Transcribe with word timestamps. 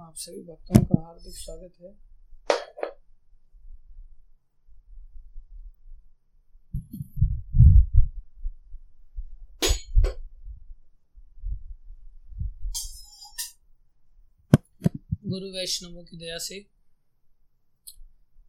आप 0.00 0.14
सभी 0.16 0.42
भक्तों 0.42 0.80
का 0.84 1.00
हार्दिक 1.02 1.34
स्वागत 1.34 1.74
है। 1.80 1.90
गुरु 15.26 15.50
वैष्णवों 15.50 16.04
की 16.04 16.16
दया 16.16 16.38
से 16.38 16.60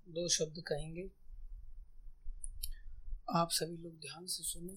दो 0.10 0.28
शब्द 0.30 0.62
कहेंगे। 0.68 1.10
आप 3.36 3.52
सभी 3.52 3.78
लोग 3.78 4.00
ध्यान 4.02 4.26
से 4.26 4.44
सुने 4.44 4.76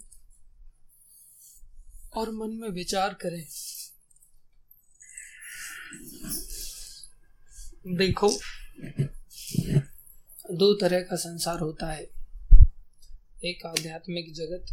और 2.20 2.30
मन 2.30 2.58
में 2.60 2.68
विचार 2.68 3.14
करें। 3.14 3.44
देखो। 7.96 8.28
दो 10.54 10.74
तरह 10.74 11.00
का 11.00 11.16
संसार 11.16 11.60
होता 11.60 11.92
है। 11.92 12.10
एक 13.44 13.66
आध्यात्मिक 13.66 14.32
जगत, 14.32 14.64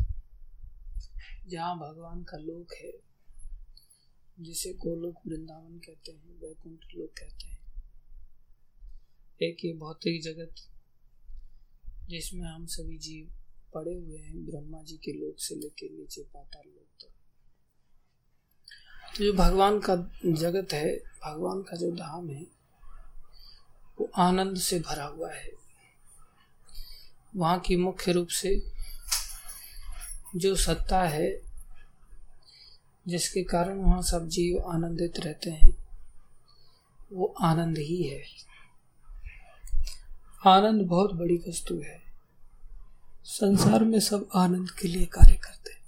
जहाँ 1.48 1.80
भगवान 1.80 2.24
का 2.24 2.38
लोक 2.38 2.74
है, 2.74 2.94
जिसे 4.40 4.74
गोलोक 4.74 5.16
वृंदावन 5.28 5.78
कहते 5.78 6.12
हैं, 6.12 6.40
वैकुंठ 6.42 6.80
लोक 6.96 7.10
कहते 7.10 7.48
हैं। 7.48 7.60
एक 9.42 9.66
ये 9.66 9.74
भौतिक 9.74 10.24
जगत, 10.24 10.56
जिसमें 12.10 12.48
हम 12.48 12.66
सभी 12.66 12.98
जीव 12.98 13.32
पड़े 13.74 13.94
हुए 13.94 14.18
हैं, 14.18 14.46
ब्रह्मा 14.46 14.84
जी 14.84 14.98
के 14.98 15.14
लोक 15.14 15.36
से 15.40 15.56
लेकर 15.56 15.92
नीचे 15.92 16.22
पाताल 16.22 16.64
लोक 16.68 17.04
तक। 17.04 17.10
तो 19.18 19.24
जो 19.24 19.34
भगवान 19.34 19.80
का 19.80 19.96
जगत 20.26 20.74
है, 20.74 20.98
भगवान 20.98 21.62
का 21.62 21.78
जो 21.78 21.92
धाम 21.92 22.30
है 22.30 22.55
वो 24.00 24.12
आनंद 24.18 24.58
से 24.58 24.80
भरा 24.80 25.06
हुआ 25.06 25.32
है। 25.32 25.52
वहाँ 27.36 27.60
की 27.60 27.76
मुख्य 27.76 28.12
रूप 28.12 28.28
से 28.28 28.72
जो 30.36 30.56
सत्ता 30.56 31.04
है, 31.04 31.42
जिसके 33.08 33.44
कारण 33.44 33.78
वहाँ 33.78 34.02
सब 34.02 34.28
जीव 34.28 34.64
आनंदित 34.68 35.20
रहते 35.20 35.50
हैं, 35.50 35.88
वो 37.14 37.36
आनंद 37.42 37.78
ही 37.78 38.04
है। 38.04 38.24
आनंद 40.48 40.82
बहुत 40.82 41.14
बड़ी 41.14 41.38
वस्तु 41.38 41.80
है। 41.80 42.04
संसार 43.24 43.84
में 43.84 44.00
सब 44.00 44.30
आनंद 44.36 44.72
के 44.72 44.88
लिए 44.88 45.06
कार्य 45.06 45.36
करते 45.36 45.72
हैं। 45.72 45.86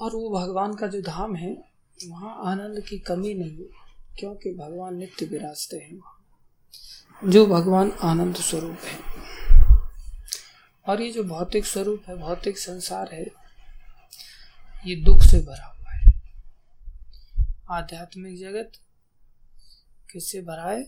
और 0.00 0.12
वो 0.12 0.30
भगवान 0.30 0.74
का 0.74 0.86
जो 0.86 1.02
धाम 1.02 1.36
है, 1.36 1.64
वहाँ 2.08 2.42
आनंद 2.44 2.80
की 2.80 2.98
कमी 2.98 3.34
नहीं 3.34 3.64
क्योंकि 4.18 4.54
भगवान 4.54 4.96
नित्य 4.96 5.26
विराजते 5.26 5.76
हैं 5.76 5.94
वहाँ। 5.94 6.17
जो 7.24 7.46
भगवान 7.46 7.92
आनंद 7.92 8.36
स्वरूप 8.36 8.78
है। 8.78 8.98
और 10.88 11.02
ये 11.02 11.12
जो 11.12 11.24
भौतिक 11.24 11.66
स्वरूप 11.66 12.02
है, 12.08 12.16
भौतिक 12.16 12.58
संसार 12.58 13.14
है, 13.14 13.26
ये 14.86 14.96
दुख 14.96 15.22
से 15.22 15.40
भरा 15.40 15.66
हुआ 15.66 15.92
है। 15.92 16.22
आध्यात्मिक 17.70 18.40
जगत 18.40 18.72
किससे 20.12 20.40
भरा 20.40 20.70
है? 20.70 20.84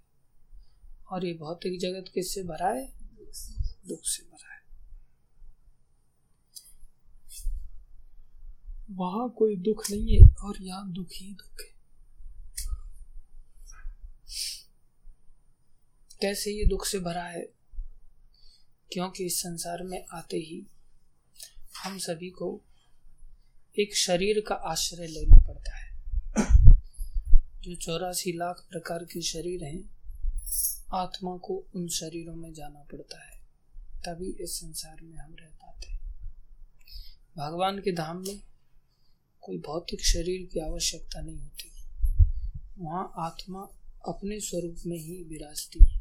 और 1.12 1.26
ये 1.26 1.34
भौतिक 1.34 1.80
जगत 1.80 2.06
किससे 2.14 2.44
भरा 2.44 2.70
है? 2.70 2.94
दुख 3.88 4.00
से 4.04 4.24
भरा 4.24 4.54
है 4.54 4.56
वहाँ 8.92 9.30
कोई 9.30 9.56
दुख 9.56 9.92
नहीं 9.92 10.18
है 10.18 10.36
और 10.36 10.62
यहाँ 10.62 10.92
दुख 10.92 11.08
ही 11.14 11.34
दुख 11.34 11.62
है। 11.62 11.76
कैसे 16.22 16.52
ये 16.52 16.66
दुख 16.66 16.86
से 16.86 17.00
भरा 17.00 17.24
है? 17.24 17.42
क्योंकि 18.94 19.26
इस 19.26 19.40
संसार 19.40 19.84
में 19.84 20.06
आते 20.14 20.38
ही 20.38 20.68
हम 21.84 21.98
सभी 21.98 22.30
को 22.30 22.62
एक 23.80 23.96
शरीर 23.96 24.44
का 24.48 24.56
आश्रय 24.56 25.08
लेना 25.08 25.38
पड़ता 25.38 25.78
है। 25.78 25.96
जो 27.62 27.76
चौरासी 27.76 28.34
लाख 28.38 28.68
प्रकार 28.70 29.04
के 29.04 29.22
शरीर 29.22 29.64
हैं, 29.64 29.96
आत्मा 30.94 31.38
को 31.38 31.68
उन 31.76 31.88
शरीरों 31.88 32.36
में 32.36 32.54
जाना 32.54 32.80
पड़ता 32.80 33.26
है। 33.26 33.36
तभी 33.78 34.44
इस 34.44 34.52
संसार 34.52 34.98
में 35.02 35.18
हम 35.18 35.36
रह 35.40 35.48
पाते 35.48 35.96
भगवान 37.38 37.80
के 37.80 37.92
धाम 37.92 38.18
में 38.18 38.42
कोई 39.46 39.58
भौतिक 39.58 40.06
शरीर 40.06 40.48
की 40.54 40.60
आवश्यकता 40.60 41.22
नहीं 41.22 41.40
होती। 41.40 41.72
वहाँ 42.80 43.12
आत्मा 43.18 43.62
अपने 44.08 44.40
स्वरूप 44.40 44.76
में 44.86 44.98
ही 44.98 45.24
विराजती 45.24 45.80
है। 45.84 46.00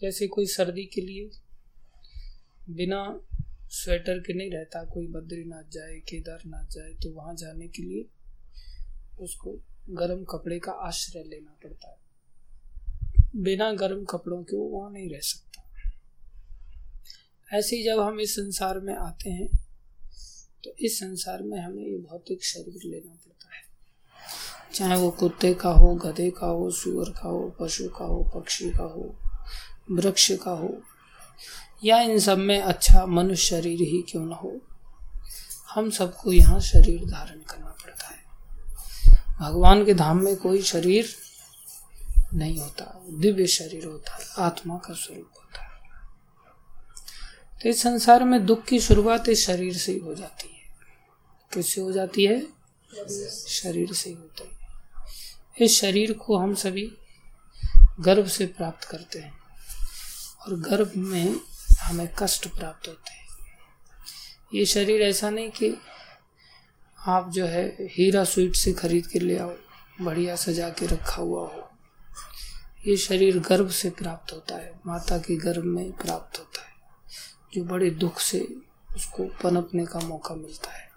जैसे 0.00 0.26
कोई 0.28 0.46
सर्दी 0.46 0.84
के 0.84 1.00
लिए 1.00 1.30
बिना 2.70 3.20
स्वेटर 3.70 4.18
के 4.18 4.34
नहीं 4.34 4.50
रहता, 4.50 4.84
कोई 4.84 5.06
बद्रीनाथ 5.06 5.70
जाए, 5.70 5.98
केदारनाथ 6.00 6.66
जाए 6.68 6.92
तो 6.94 7.10
वहाँ 7.10 7.34
जाने 7.34 7.68
के 7.68 7.82
लिए 7.82 8.04
उसको 9.20 9.58
गर्म 9.90 10.24
कपड़े 10.24 10.58
का 10.58 10.72
आश्रय 10.72 11.22
लेना 11.22 11.56
पड़ता 11.64 11.90
है। 11.90 11.96
बिना 13.36 13.72
गर्म 13.72 14.04
कपड़ों 14.04 14.42
के 14.42 14.56
वो 14.56 14.68
वहाँ 14.68 14.90
नहीं 14.92 15.08
रह 15.10 15.20
सकता। 15.22 15.62
ऐसे 17.58 17.76
ही 17.76 17.82
जब 17.84 18.00
हम 18.00 18.20
इस 18.20 18.32
संसार 18.32 18.80
में 18.80 18.94
आते 18.94 19.30
हैं 19.30 19.48
तो 20.64 20.74
इस 20.80 20.98
संसार 21.00 21.42
में 21.42 21.58
हमें 21.60 21.82
ये 21.82 21.96
भौतिक 21.98 22.44
शरीर 22.44 22.80
लेना 22.84 23.12
पड़ता 23.12 23.56
है। 23.56 23.62
चाहे 24.74 24.96
वो 24.96 25.10
कुत्ते 25.10 25.54
का 25.54 25.70
हो, 25.70 25.94
गधे 25.94 26.30
का 26.30 26.46
हो, 26.46 26.70
सुअर 26.70 27.10
का 27.10 27.28
हो, 27.28 27.56
पशु 27.60 27.88
का 27.88 28.04
हो, 28.04 28.30
पक्षी 28.34 28.70
का 28.70 28.84
हो, 28.84 29.14
वृक्ष 29.90 30.32
का 30.32 30.50
हो, 30.50 30.82
या 31.84 32.00
इन 32.00 32.18
सब 32.18 32.38
में 32.38 32.60
अच्छा 32.60 33.06
मनुष्य 33.06 33.46
शरीर 33.46 33.80
ही 33.80 34.02
क्यों 34.02 34.26
ना 34.26 34.34
हो, 34.34 34.60
हम 35.70 35.90
सबको 35.90 36.32
यहाँ 36.32 36.60
शरीर 36.60 37.04
धारण 37.04 37.40
करना 37.40 37.76
पड़ता 37.84 38.06
है। 38.06 38.20
भगवान 39.40 39.84
के 39.84 39.94
धाम 39.94 40.24
में 40.24 40.36
कोई 40.36 40.62
शरीर 40.62 41.08
नहीं 42.34 42.58
होता, 42.58 43.04
दिव्य 43.10 43.46
शरीर 43.46 43.84
होता 43.84 44.16
है 44.16 44.46
आत्मा 44.46 44.76
का 44.76 44.94
स्वरूप 44.94 45.30
तो 47.62 47.68
इस 47.68 47.82
संसार 47.82 48.24
में 48.24 48.46
दुख 48.46 48.64
की 48.64 48.80
शुरुआत 48.80 49.28
इस 49.28 49.46
शरीर 49.46 49.76
से 49.76 49.92
ही 49.92 49.98
हो 49.98 50.14
जाती 50.14 50.48
है। 50.48 50.60
किससे 51.54 51.80
हो 51.80 51.92
जाती 51.92 52.24
है? 52.24 52.40
शरीर 53.46 53.92
से 53.92 54.10
होता 54.10 54.44
है। 54.44 54.68
इस 55.60 55.80
शरीर 55.80 56.12
को 56.12 56.38
हम 56.38 56.54
सभी 56.54 56.92
गर्भ 58.00 58.26
से 58.28 58.46
प्राप्त 58.46 58.84
करते 58.84 59.18
हैं 59.18 59.38
और 60.40 60.60
गर्भ 60.60 60.92
में 60.96 61.36
हमें 61.80 62.08
कष्ट 62.18 62.48
प्राप्त 62.48 62.88
होते 62.88 63.10
हैं। 63.10 63.28
ये 64.54 64.66
शरीर 64.66 65.02
ऐसा 65.02 65.30
नहीं 65.30 65.50
कि 65.50 65.76
आप 67.06 67.30
जो 67.30 67.46
है 67.46 67.76
हीरा 67.80 68.24
स्वीट 68.24 68.56
से 68.56 68.72
खरीद 68.72 69.06
के 69.06 69.18
ले 69.18 69.38
आओ, 69.38 69.54
बढ़िया 70.00 70.36
सजा 70.36 70.68
के 70.68 70.86
रखा 70.86 71.16
हुआ 71.16 71.40
हो। 71.40 71.70
ये 72.86 72.96
शरीर 72.96 73.38
गर्भ 73.38 73.70
से 73.70 73.90
प्राप्त 73.90 74.32
होता 74.32 74.54
है, 74.54 74.80
माता 74.86 75.18
के 75.18 75.36
गर्भ 75.36 75.64
में 75.64 75.92
प्राप्त 75.92 76.38
होता 76.38 76.62
है। 76.62 76.71
जो 77.54 77.64
बड़े 77.64 77.90
दुख 77.90 78.20
से 78.20 78.56
उसको 78.96 79.24
पनपने 79.24 79.86
का 79.86 80.00
मौका 80.00 80.34
मिलता 80.34 80.70
है। 80.70 80.92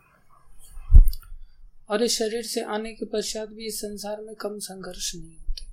और 1.90 2.04
इस 2.04 2.18
शरीर 2.18 2.44
से 2.44 2.62
आने 2.62 2.94
के 2.94 3.06
पश्चात 3.06 3.50
भी 3.50 3.66
इस 3.66 3.78
संसार 3.78 4.22
में 4.22 4.36
कम 4.36 4.60
संघर्ष 4.60 5.16
नहीं 5.16 5.38
होते। 5.38 5.66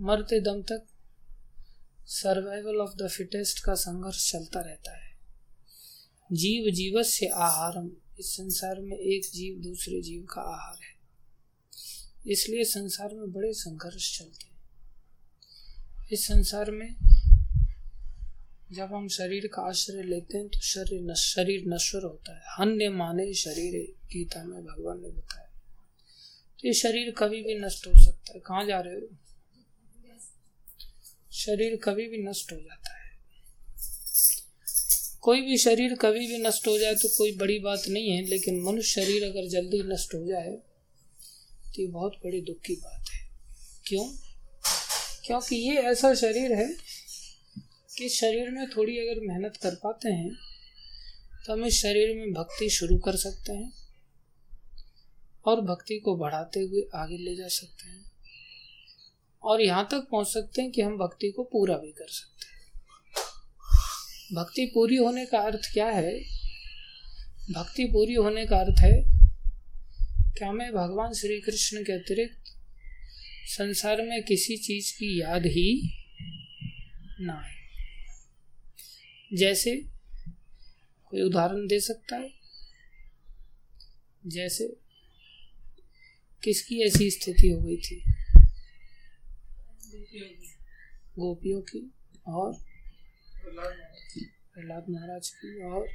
मरते 0.00 0.40
दम 0.40 0.62
तक 0.62 0.86
सर्वाइवल 2.06 2.76
ऑफ़ 2.76 3.02
द 3.02 3.08
फिटेस्ट 3.08 3.64
का 3.64 3.74
संघर्ष 3.74 4.32
चलता 4.32 4.60
रहता 4.60 5.04
है। 5.04 5.10
जीव 6.32 6.70
जीवत 6.70 7.04
से 7.04 7.26
आहारम, 7.26 7.90
इस 8.18 8.36
संसार 8.36 8.80
में 8.80 8.96
एक 8.96 9.22
जीव 9.32 9.62
दूसरे 9.62 10.02
जीव 10.02 10.22
का 10.22 10.40
आहार 10.40 10.78
है। 10.82 11.00
इसलिए 12.32 12.64
संसार 12.64 13.14
में 13.14 13.32
बड़े 13.32 13.52
संघर्ष 13.52 14.18
चलते 14.18 14.44
हैं। 14.44 14.60
इस 16.12 16.26
संसार 16.26 16.70
में 16.70 17.09
जब 18.72 18.92
हम 18.94 19.08
शरीर 19.08 19.46
का 19.46 19.62
आश्रय 19.62 20.02
लेते 20.02 20.38
हैं 20.38 20.48
तो 20.48 20.60
शरीर 20.60 21.00
न, 21.02 21.14
शरीर 21.14 21.64
नश्वर 21.68 22.02
होता 22.02 22.34
है। 22.34 22.42
अन्य 22.58 22.88
माने 22.88 23.34
शरीर 23.34 23.94
गीता 24.12 24.44
में 24.44 24.64
भगवान 24.64 25.02
ने 25.02 25.08
बताया। 25.08 25.60
तो 26.60 26.68
ये 26.68 26.72
शरीर 26.72 27.10
कभी 27.10 27.42
भी 27.42 27.58
नष्ट 27.58 27.86
हो 27.86 27.92
सकता 28.04 28.32
है। 28.32 28.40
कहाँ 28.40 28.66
जा 28.66 28.80
रहे 28.80 28.94
हो? 28.94 29.08
शरीर 31.32 31.76
कभी 31.76 32.08
भी 32.08 32.18
नष्ट 32.18 32.52
हो 32.52 32.56
जाता 32.56 32.94
है। 32.94 33.10
कोई 35.20 35.40
भी 35.40 35.56
शरीर 35.58 35.94
कभी 35.94 36.26
भी 36.26 36.38
नष्ट 36.38 36.66
हो 36.66 36.78
जाए 36.78 36.94
तो 36.94 37.08
कोई 37.08 37.36
बड़ी 37.36 37.58
बात 37.58 37.82
नहीं 37.88 38.10
है 38.10 38.22
लेकिन 38.24 38.62
मनुष्य 38.62 39.02
शरीर 39.02 39.24
अगर 39.24 39.48
जल्दी 39.48 39.82
नष्ट 39.82 40.14
हो 40.14 40.26
जाए 40.26 40.52
तो 41.66 41.82
ये 41.82 41.86
बहुत 41.86 42.12
बड़ी 42.24 42.40
दुख 42.40 42.60
की 42.60 42.76
बात 42.76 43.08
है। 43.12 43.30
क्यों? 43.86 44.04
क्योंकि 45.24 45.56
ये 45.56 45.76
ऐसा 45.76 46.14
शरीर 46.14 46.52
है 46.52 46.99
कि 48.00 48.08
शरीर 48.08 48.50
में 48.50 48.70
थोड़ी 48.70 48.98
अगर 48.98 49.20
मेहनत 49.20 49.56
कर 49.56 49.74
पाते 49.74 50.08
हैं 50.08 50.34
तो 51.46 51.52
हम 51.52 51.64
इस 51.64 51.82
शरीर 51.82 52.16
में 52.16 52.32
भक्ति 52.32 52.70
शुरू 52.70 52.98
कर 52.98 53.16
सकते 53.16 53.52
हैं 53.52 53.72
और 55.44 55.60
भक्ति 55.60 55.98
को 55.98 56.16
बढ़ाते 56.16 56.60
हुए 56.60 56.82
आगे 56.94 57.16
ले 57.16 57.36
जा 57.36 57.48
सकते 57.48 57.88
हैं। 57.88 58.12
और 59.42 59.60
यहाँ 59.60 59.88
तक 59.90 59.98
पहुँच 59.98 60.28
सकते 60.28 60.62
हैं 60.62 60.70
कि 60.70 60.82
हम 60.82 60.98
भक्ति 60.98 61.30
को 61.30 61.42
पूरा 61.42 61.76
भी 61.76 61.92
कर 61.92 62.08
सकते 62.08 62.46
हैं। 62.46 62.82
भक्ति 64.34 64.66
पूरी 64.74 64.96
होने 64.96 65.26
का 65.26 65.38
अर्थ 65.38 65.72
क्या 65.72 65.86
है? 65.86 66.20
भक्ति 67.52 67.84
पूरी 67.84 68.14
होने 68.14 68.46
का 68.46 68.56
अर्थ 68.56 68.78
है 68.78 69.02
कि 70.38 70.44
हमें 70.44 70.72
भगवान 70.72 71.12
श्री 71.12 71.40
कृष्ण 71.40 71.82
के 71.82 71.92
अतिरिक्त 71.92 72.44
संसार 73.46 74.02
में 74.02 74.22
किसी 74.22 74.56
चीज़ 74.56 74.92
की 74.92 75.20
याद 75.20 75.46
ही 75.46 75.98
ना 77.20 77.32
आए 77.32 77.59
जैसे 79.34 79.76
कोई 81.04 81.22
उदाहरण 81.22 81.66
दे 81.66 81.80
सकता 81.80 82.16
है? 82.16 82.30
जैसे 84.26 84.76
किसकी 86.44 86.80
ऐसी 86.82 87.10
स्थिति 87.10 87.48
हो 87.48 87.62
गई 87.62 87.76
थी? 87.76 88.04
गोपियों 91.18 91.60
की 91.60 91.92
और 92.26 92.52
प्रहलाद 94.54 94.86
महाराज 94.90 95.28
की 95.28 95.64
और 95.64 95.88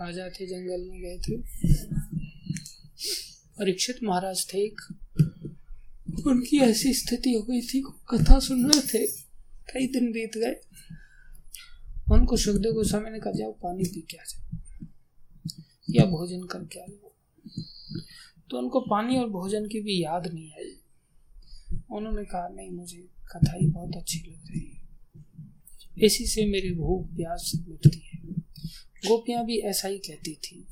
राजा 0.00 0.28
थे, 0.28 0.46
जंगल 0.46 0.80
में 0.90 1.00
गए 1.00 1.18
थे। 1.18 1.36
परीक्षित 3.58 3.96
महाराज 4.02 4.54
थे 4.54 4.58
एक 4.58 4.97
उनकी 6.26 6.58
ऐसी 6.58 6.94
स्थिति 6.94 7.32
हो 7.32 7.42
गई 7.42 7.60
थी 7.60 7.80
कथा 8.10 8.38
सुन 8.38 8.70
रहे 8.70 8.80
थे, 8.80 9.06
कई 9.72 9.86
दिन 9.86 10.12
बीत 10.12 10.36
गए। 10.36 10.54
उनको 12.12 12.36
सुखदेव 12.36 12.72
गोस्वामी 12.72 13.10
ने 13.10 13.18
कहा, 13.18 13.32
जाओ, 13.32 13.52
पानी 13.52 13.84
पी 13.84 14.00
के 14.00 14.16
आ 14.16 14.24
जाओ, 14.24 14.42
या 15.90 16.04
भोजन 16.04 16.46
करके 16.46 16.80
आ 16.80 16.86
जाओ। 16.88 17.12
तो 18.50 18.58
उनको 18.58 18.80
पानी 18.80 19.18
और 19.18 19.28
भोजन 19.28 19.66
की 19.66 19.80
भी 19.80 20.02
याद 20.04 20.26
नहीं 20.26 20.50
आई। 20.52 20.74
उन्होंने 21.92 22.24
कहा, 22.24 22.48
नहीं, 22.48 22.70
मुझे 22.70 22.98
कथा 23.32 23.56
ही 23.56 23.66
बहुत 23.66 23.96
अच्छी 23.96 24.18
लग 24.18 24.50
रही 24.50 24.60
है। 24.60 24.76
इसी 26.06 26.26
से 26.26 26.46
मेरी 26.46 26.74
भूख 26.74 27.06
प्यास 27.06 27.52
मिटती 27.68 28.00
है। 28.06 28.18
गोपियाँ 29.08 29.44
भी 29.44 29.58
ऐसा 29.58 29.88
ही 29.88 29.98
कहती 29.98 30.34
थी, 30.34 30.66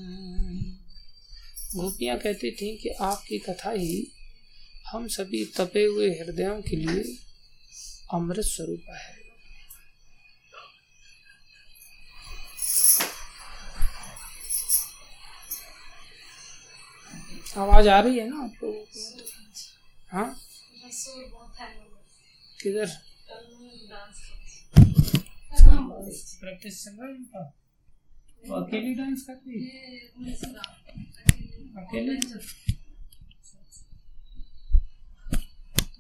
गोपियाँ 1.76 2.18
कहती 2.18 2.52
थी 2.52 2.78
कि 2.78 2.90
आपकी 2.90 3.38
कथा 3.38 3.72
ही 3.72 4.08
हम 4.88 5.08
सभी 5.08 5.46
तपे 5.46 5.86
हुए 5.86 6.10
हृदयों 6.10 6.62
के 6.62 6.76
लिए 6.76 7.18
अमृत 8.14 8.40
स्वरूप 8.40 8.84
है। 8.90 9.17
आवाज़ 17.56 17.88
आ 17.90 18.00
रही 18.02 18.18
है 18.20 18.28
ना 18.30 18.44
आप 18.44 18.64
लोगों 18.64 18.84
को 18.84 19.00
हाँ? 20.12 20.28
किधर? 22.62 22.88
प्रैक्टिस 26.40 26.84
चल 26.84 26.92
रहा 26.92 27.08
है 27.08 27.14
उनका 27.16 28.56
अकेली 28.58 28.94
डांस 28.96 29.24
करती 29.28 29.60
अकेले? 31.82 32.16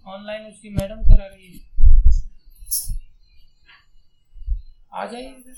ऑनलाइन 0.07 0.45
उसकी 0.47 0.69
मैडम 0.69 1.01
करा 1.03 1.25
रही 1.27 1.47
है। 1.47 1.65
आ 4.93 5.05
जाइए 5.05 5.29
इधर। 5.29 5.55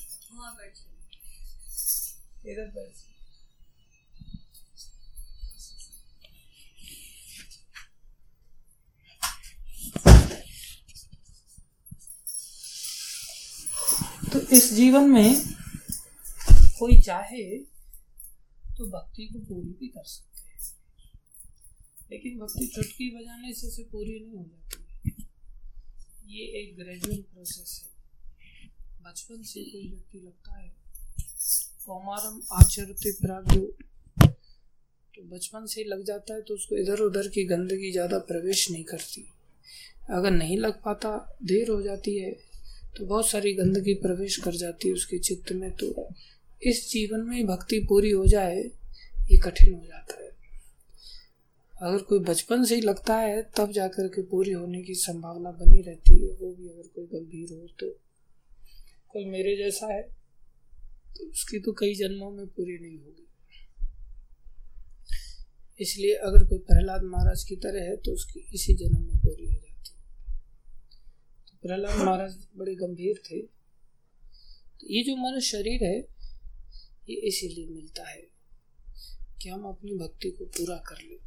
इधर 2.52 2.68
बैठ 2.76 3.09
इस 14.52 14.74
जीवन 14.74 15.10
में 15.10 15.36
कोई 16.80 16.98
चाहे 17.00 17.44
तो 18.78 18.86
भक्ति 18.90 19.26
को 19.26 19.40
पूरी 19.40 19.70
भी 19.72 19.88
कर 19.88 20.04
सकते 20.06 20.42
हैं। 20.42 20.58
लेकिन 22.12 22.38
भक्ति 22.40 22.68
चुटकी 22.68 23.10
बजाने 23.16 23.54
से 23.54 23.70
से 23.70 23.84
पूरी 23.92 24.20
नहीं 24.20 24.38
हो 24.38 24.44
जाती। 24.44 25.26
ये 26.30 26.46
एक 26.60 26.76
ग्रेजुअल 26.78 27.22
प्रोसेस 27.24 27.80
है। 27.84 27.90
बचपन 29.02 29.42
से 29.44 29.64
कोई 29.64 29.88
व्यक्ति 29.90 30.20
लगता 30.20 30.60
है, 30.60 30.68
कौमारम 31.86 32.42
आचरते 32.54 33.12
प्राग्यो 33.12 33.62
तो 35.14 35.24
बचपन 35.28 35.66
से 35.66 35.84
लग 35.84 36.04
जाता 36.06 36.34
है 36.34 36.42
तो 36.42 36.54
उसको 36.54 36.76
इधर 36.78 37.00
उधर 37.02 37.28
की 37.28 37.44
गंदगी 37.46 37.92
ज़्यादा 37.92 38.18
प्रवेश 38.28 38.70
नहीं 38.72 38.84
करती। 38.84 39.26
अगर 40.10 40.32
नहीं 40.32 40.58
लग 40.58 40.82
पाता, 40.84 41.10
देर 41.44 41.70
हो 41.70 41.82
जाती 41.82 42.18
है। 42.18 42.32
तो 42.96 43.06
बहुत 43.06 43.30
सारी 43.30 43.54
गंदगी 43.54 43.94
प्रवेश 43.98 44.38
कर 44.38 44.56
जाती 44.56 44.88
है 44.88 44.94
उसके 44.94 45.18
चित्त 45.20 45.52
में 45.52 45.72
तो 45.74 46.08
इस 46.62 46.90
जीवन 46.92 47.20
में 47.22 47.46
भक्ति 47.48 47.80
पूरी 47.90 48.12
हो 48.12 48.26
जाए, 48.26 48.58
ये 48.58 49.38
कठिन 49.38 49.74
हो 49.74 49.86
जाता 49.86 50.24
है। 50.24 50.28
अगर 51.74 52.02
कोई 52.04 52.20
बचपन 52.20 52.64
से 52.64 52.76
ही 52.76 52.82
लगता 52.82 53.16
है, 53.16 53.42
तब 53.58 53.72
जाकर 53.72 54.08
के 54.08 54.22
पूरी 54.22 54.52
होने 54.52 54.82
की 54.84 54.96
संभावना 54.96 55.52
बनी 55.52 55.82
रहती 55.82 56.14
है, 56.14 56.32
वो 56.32 56.54
भी 56.54 56.68
अगर 56.70 56.88
कोई 56.96 57.06
गंभीर 57.06 57.54
हो 57.54 57.68
तो। 57.80 57.90
कोई 59.10 59.26
मेरे 59.26 59.56
जैसा 59.58 59.94
है 59.94 60.02
तो 61.10 61.26
उसकी 61.26 61.60
तो 61.60 61.72
कई 61.72 61.94
जन्मों 61.96 62.32
में 62.32 62.46
पूरी 62.48 62.78
नहीं 62.78 62.98
होगी। 62.98 63.26
इसलिए 65.80 66.14
अगर 66.18 66.44
कोई 66.48 66.60
प्रहलाद 66.60 67.04
महाराज 67.06 67.44
की 67.44 67.56
तरह 67.56 67.84
है 67.84 67.96
तो 67.98 68.12
उसकी 68.12 68.40
इसी 68.54 68.74
जन्म 68.76 69.02
में 69.04 69.18
पूरी 69.18 69.46
हो 69.46 69.58
तो 69.58 69.69
प्रहलाद 71.64 71.98
महाराज 71.98 72.48
बड़े 72.56 72.76
गंभीर 72.76 73.22
थे। 73.32 73.42
तो 74.80 74.88
ये 74.90 75.04
जो 75.04 75.16
हमारा 75.16 75.40
शरीर 75.40 75.84
है, 75.84 75.98
ये 77.10 77.16
इसीलिए 77.16 77.68
मिलता 77.68 78.10
है 78.10 78.22
कि 79.42 79.50
हम 79.50 79.64
अपनी 79.64 79.96
भक्ति 79.96 80.30
को 80.30 80.46
पूरा 80.46 80.78
कर 80.78 81.02
लें। 81.02 81.18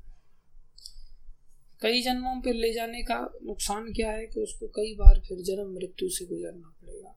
कई 1.81 2.03
जन्मों 2.03 2.41
पर 2.41 2.55
ले 2.55 2.73
जाने 2.73 3.03
का 3.03 3.39
नुकसान 3.43 3.93
क्या 3.93 4.11
है 4.11 4.27
कि 4.27 4.41
उसको 4.41 4.67
कई 4.67 4.95
बार 4.95 5.21
फिर 5.21 5.39
जन्म 5.43 5.75
मृत्यु 5.75 6.09
से 6.09 6.25
गुजरना 6.25 6.69
पड़ेगा, 6.83 7.17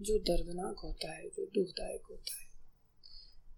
जो 0.00 0.18
दर्दनाक 0.18 0.76
होता 0.84 1.12
है, 1.12 1.28
जो 1.28 1.46
दुखदायक 1.46 2.02
होता 2.10 2.40
है। 2.40 2.46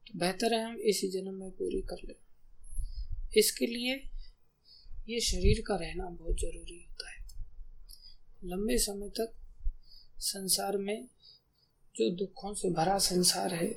तो 0.06 0.18
बेहतर 0.18 0.54
है 0.54 0.64
हम 0.64 0.76
इसी 0.76 1.08
जन्म 1.08 1.34
में 1.34 1.50
पूरी 1.50 1.80
कर 1.80 1.96
लें। 2.04 2.14
इसके 3.36 3.66
लिए 3.66 3.94
ये 5.08 5.20
शरीर 5.20 5.62
का 5.66 5.76
रहना 5.76 6.08
बहुत 6.10 6.36
ज़रूरी 6.40 6.78
होता 6.82 7.10
है। 7.10 7.17
लंबे 8.42 8.76
समय 8.78 9.08
तक 9.10 9.32
संसार 10.18 10.76
में 10.78 11.06
जो 11.94 12.10
दुखों 12.16 12.52
से 12.54 12.70
भरा 12.70 12.98
संसार 12.98 13.54
है, 13.54 13.70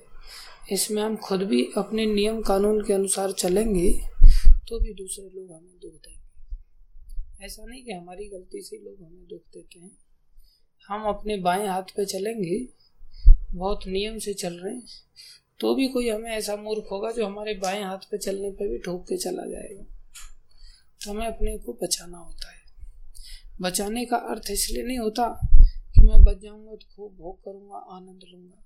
इसमें 0.71 1.01
हम 1.01 1.15
खुद 1.17 1.41
भी 1.41 1.63
अपने 1.77 2.05
नियम 2.05 2.41
कानून 2.41 2.81
के 2.85 2.93
अनुसार 2.93 3.31
चलेंगे 3.33 3.91
तो 4.69 4.79
भी 4.79 4.93
दूसरे 4.93 5.25
लोग 5.29 5.51
हमें 5.51 5.79
दुख 5.81 5.93
देंगे। 5.93 7.45
ऐसा 7.45 7.65
नहीं 7.65 7.83
कि 7.83 7.91
हमारी 7.91 8.27
गलती 8.29 8.61
से 8.61 8.77
लोग 8.77 9.01
हमें 9.01 9.25
दुख 9.27 9.41
देते 9.53 9.79
हैं। 9.79 9.91
हम 10.85 11.07
अपने 11.09 11.37
बाएँ 11.39 11.67
हाथ 11.67 11.95
पे 11.97 12.05
चलेंगे, 12.05 12.59
बहुत 13.51 13.87
नियम 13.87 14.17
से 14.19 14.33
चल 14.35 14.53
रहे 14.53 14.73
हैं 14.75 14.85
तो 15.59 15.75
भी 15.75 15.87
कोई 15.87 16.09
हमें 16.09 16.31
ऐसा 16.31 16.55
मूर्ख 16.55 16.91
होगा 16.91 17.11
जो 17.11 17.25
हमारे 17.25 17.53
बाएँ 17.53 17.83
हाथ 17.83 18.09
पे 18.11 18.17
चलने 18.17 18.51
पे 18.51 18.69
भी 18.69 18.77
ठोक 18.77 19.03
के 19.03 19.17
चला 19.17 19.45
जाएगा। 19.45 19.83
तो 21.01 21.11
हमें 21.11 21.27
अपने 21.27 21.57
को 21.57 21.77
बचाना 21.83 22.17
होता 22.17 22.51
है। 22.51 22.60
बचाने 23.61 24.05
का 24.05 24.17
अर्थ 24.31 24.49
इसलिए 24.51 24.83
नहीं 24.83 24.97
होता 24.99 25.27
कि 25.93 26.01
मैं 26.01 26.19
बच 26.23 26.37
जाऊँगा 26.37 26.75
तो 26.75 26.87
खूब 26.95 27.15
भोग 27.17 27.37
करूँगा, 27.39 27.77
आनंद 27.95 28.23
लूँगा। 28.25 28.63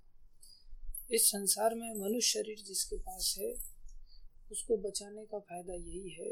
इस 1.12 1.26
संसार 1.26 1.76
में 1.76 1.90
मनुष्य 1.96 2.30
शरीर 2.30 2.64
जिसके 2.68 2.98
पास 2.98 3.36
है, 3.40 3.52
उसको 4.52 4.78
बचाने 4.80 5.26
का 5.26 5.40
फ़ायदा 5.40 5.74
यही 5.74 6.10
है 6.12 6.32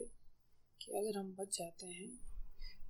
कि 0.81 0.91
अगर 0.93 1.17
हम 1.17 1.35
बच 1.39 1.57
जाते 1.57 1.87
हैं 1.87 2.09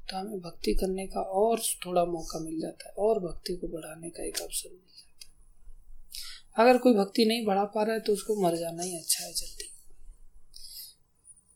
तो 0.10 0.18
हमें 0.18 0.40
भक्ति 0.42 0.74
करने 0.76 1.06
का 1.08 1.22
और 1.40 1.60
थोड़ा 1.86 2.04
मौका 2.08 2.40
मिल 2.40 2.60
जाता 2.62 2.88
है, 2.88 2.94
और 2.98 3.20
भक्ति 3.22 3.56
को 3.56 3.68
बढ़ाने 3.70 4.10
का 4.10 4.24
एक 4.24 4.42
अवसर 4.42 4.70
मिल 4.70 4.80
जाता 4.92 5.28
है। 5.28 5.32
अगर 6.58 6.78
कोई 6.78 6.94
भक्ति 6.96 7.26
नहीं 7.26 7.46
बढ़ा 7.46 7.64
पा 7.66 7.84
रहा 7.84 7.94
है 7.94 8.02
तो 8.02 8.14
उसको 8.14 8.36
मर 8.42 8.56
जाना 8.58 8.84
ही 8.84 8.98
अच्छा 8.98 9.24
है 9.26 9.34
जल्दी, 9.34 9.70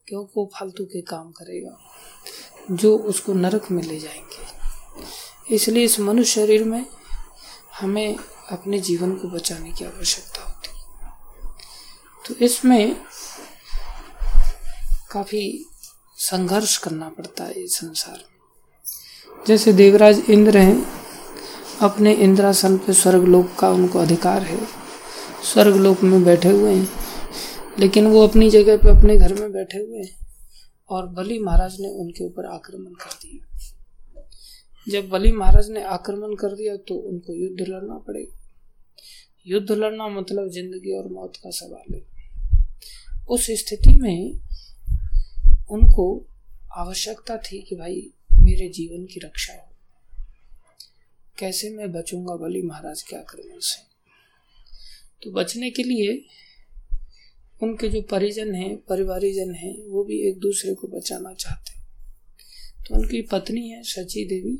क्योंकि 0.07 0.33
वो 0.37 0.49
फालतू 0.53 0.85
के 0.85 1.01
काम 1.05 1.31
करेगा। 1.33 1.77
जो 2.71 2.97
उसको 2.97 3.33
नरक 3.33 3.71
में 3.71 3.83
ले 3.83 3.99
जाएँगे। 3.99 4.57
इसलिए 5.55 5.83
इस 5.83 5.99
मनुष्य 5.99 6.31
शरीर 6.31 6.63
में 6.63 6.85
हमें 7.79 8.15
अपने 8.51 8.79
जीवन 8.79 9.11
को 9.11 9.27
बचाने 9.27 9.71
की 9.71 9.85
आवश्यकता 9.85 10.43
होती 10.43 10.79
है। 10.79 10.85
तो 12.27 12.45
इसमें 12.45 12.95
काफ़ी 15.11 15.65
संघर्ष 16.17 16.77
करना 16.77 17.09
पड़ता 17.09 17.43
है 17.43 17.51
इस 17.51 17.77
संसार 17.77 18.17
में। 18.17 18.37
जैसे 19.47 19.73
देवराज 19.73 20.19
इंद्र 20.29 20.57
हैं, 20.57 20.87
अपने 21.81 22.13
इंद्रासन 22.13 22.77
पे 22.77 22.93
स्वर्ग 22.93 23.23
लोक 23.23 23.55
का 23.59 23.69
उनको 23.69 23.99
अधिकार 23.99 24.41
है। 24.41 24.65
स्वर्ग 25.53 25.75
लोक 25.75 26.03
में 26.03 26.23
बैठे 26.23 26.49
हुए 26.49 26.73
हैं, 26.73 26.89
लेकिन 27.79 28.07
वो 28.07 28.27
अपनी 28.27 28.49
जगह 28.49 28.77
पे 28.77 28.89
अपने 28.89 29.15
घर 29.15 29.33
में 29.33 29.51
बैठे 29.51 29.77
हुए 29.77 29.97
हैं। 29.97 30.16
और 30.89 31.07
बलि 31.07 31.37
महाराज 31.39 31.79
ने 31.81 31.87
उनके 32.01 32.23
ऊपर 32.23 32.45
आक्रमण 32.45 32.93
कर 32.93 33.13
दिया। 33.21 33.45
जब 34.87 35.09
बलि 35.09 35.31
महाराज 35.31 35.69
ने 35.69 35.83
आक्रमण 35.83 36.35
कर 36.35 36.55
दिया 36.55 36.75
तो 36.77 36.95
उनको 36.95 37.33
युद्ध 37.33 37.61
लड़ना 37.61 37.97
पड़ेगा। 37.97 38.35
युद्ध 39.47 39.71
लड़ना 39.71 40.07
मतलब 40.09 40.49
ज़िंदगी 40.49 40.95
और 40.97 41.07
मौत 41.07 41.35
का 41.35 41.49
सवाल 41.49 41.93
है। 41.93 42.01
उस 43.29 43.47
स्थिति 43.51 43.95
में 43.97 44.39
उनको 45.71 46.05
आवश्यकता 46.71 47.37
थी 47.37 47.61
कि 47.61 47.75
भाई, 47.75 48.09
मेरे 48.33 48.67
जीवन 48.69 49.05
की 49.05 49.19
रक्षा 49.19 49.53
हो। 49.53 49.67
कैसे 51.37 51.69
मैं 51.69 51.91
बचूँगा 51.91 52.35
बलि 52.35 52.61
महाराज 52.61 53.01
के 53.01 53.15
आक्रमण 53.15 53.59
से? 53.59 53.81
तो 55.23 55.31
बचने 55.31 55.69
के 55.71 55.83
लिए 55.83 56.13
उनके 57.63 57.87
जो 57.87 58.01
परिजन 58.01 58.55
हैं, 58.55 58.77
परिवारीजन 58.77 59.53
हैं, 59.53 59.87
वो 59.87 60.03
भी 60.03 60.29
एक 60.29 60.39
दूसरे 60.39 60.73
को 60.73 60.87
बचाना 60.87 61.33
चाहते 61.33 61.79
हैं। 61.79 61.87
तो 62.83 62.95
उनकी 62.95 63.21
पत्नी 63.21 63.69
है 63.69 63.83
सची 63.83 64.25
देवी। 64.25 64.59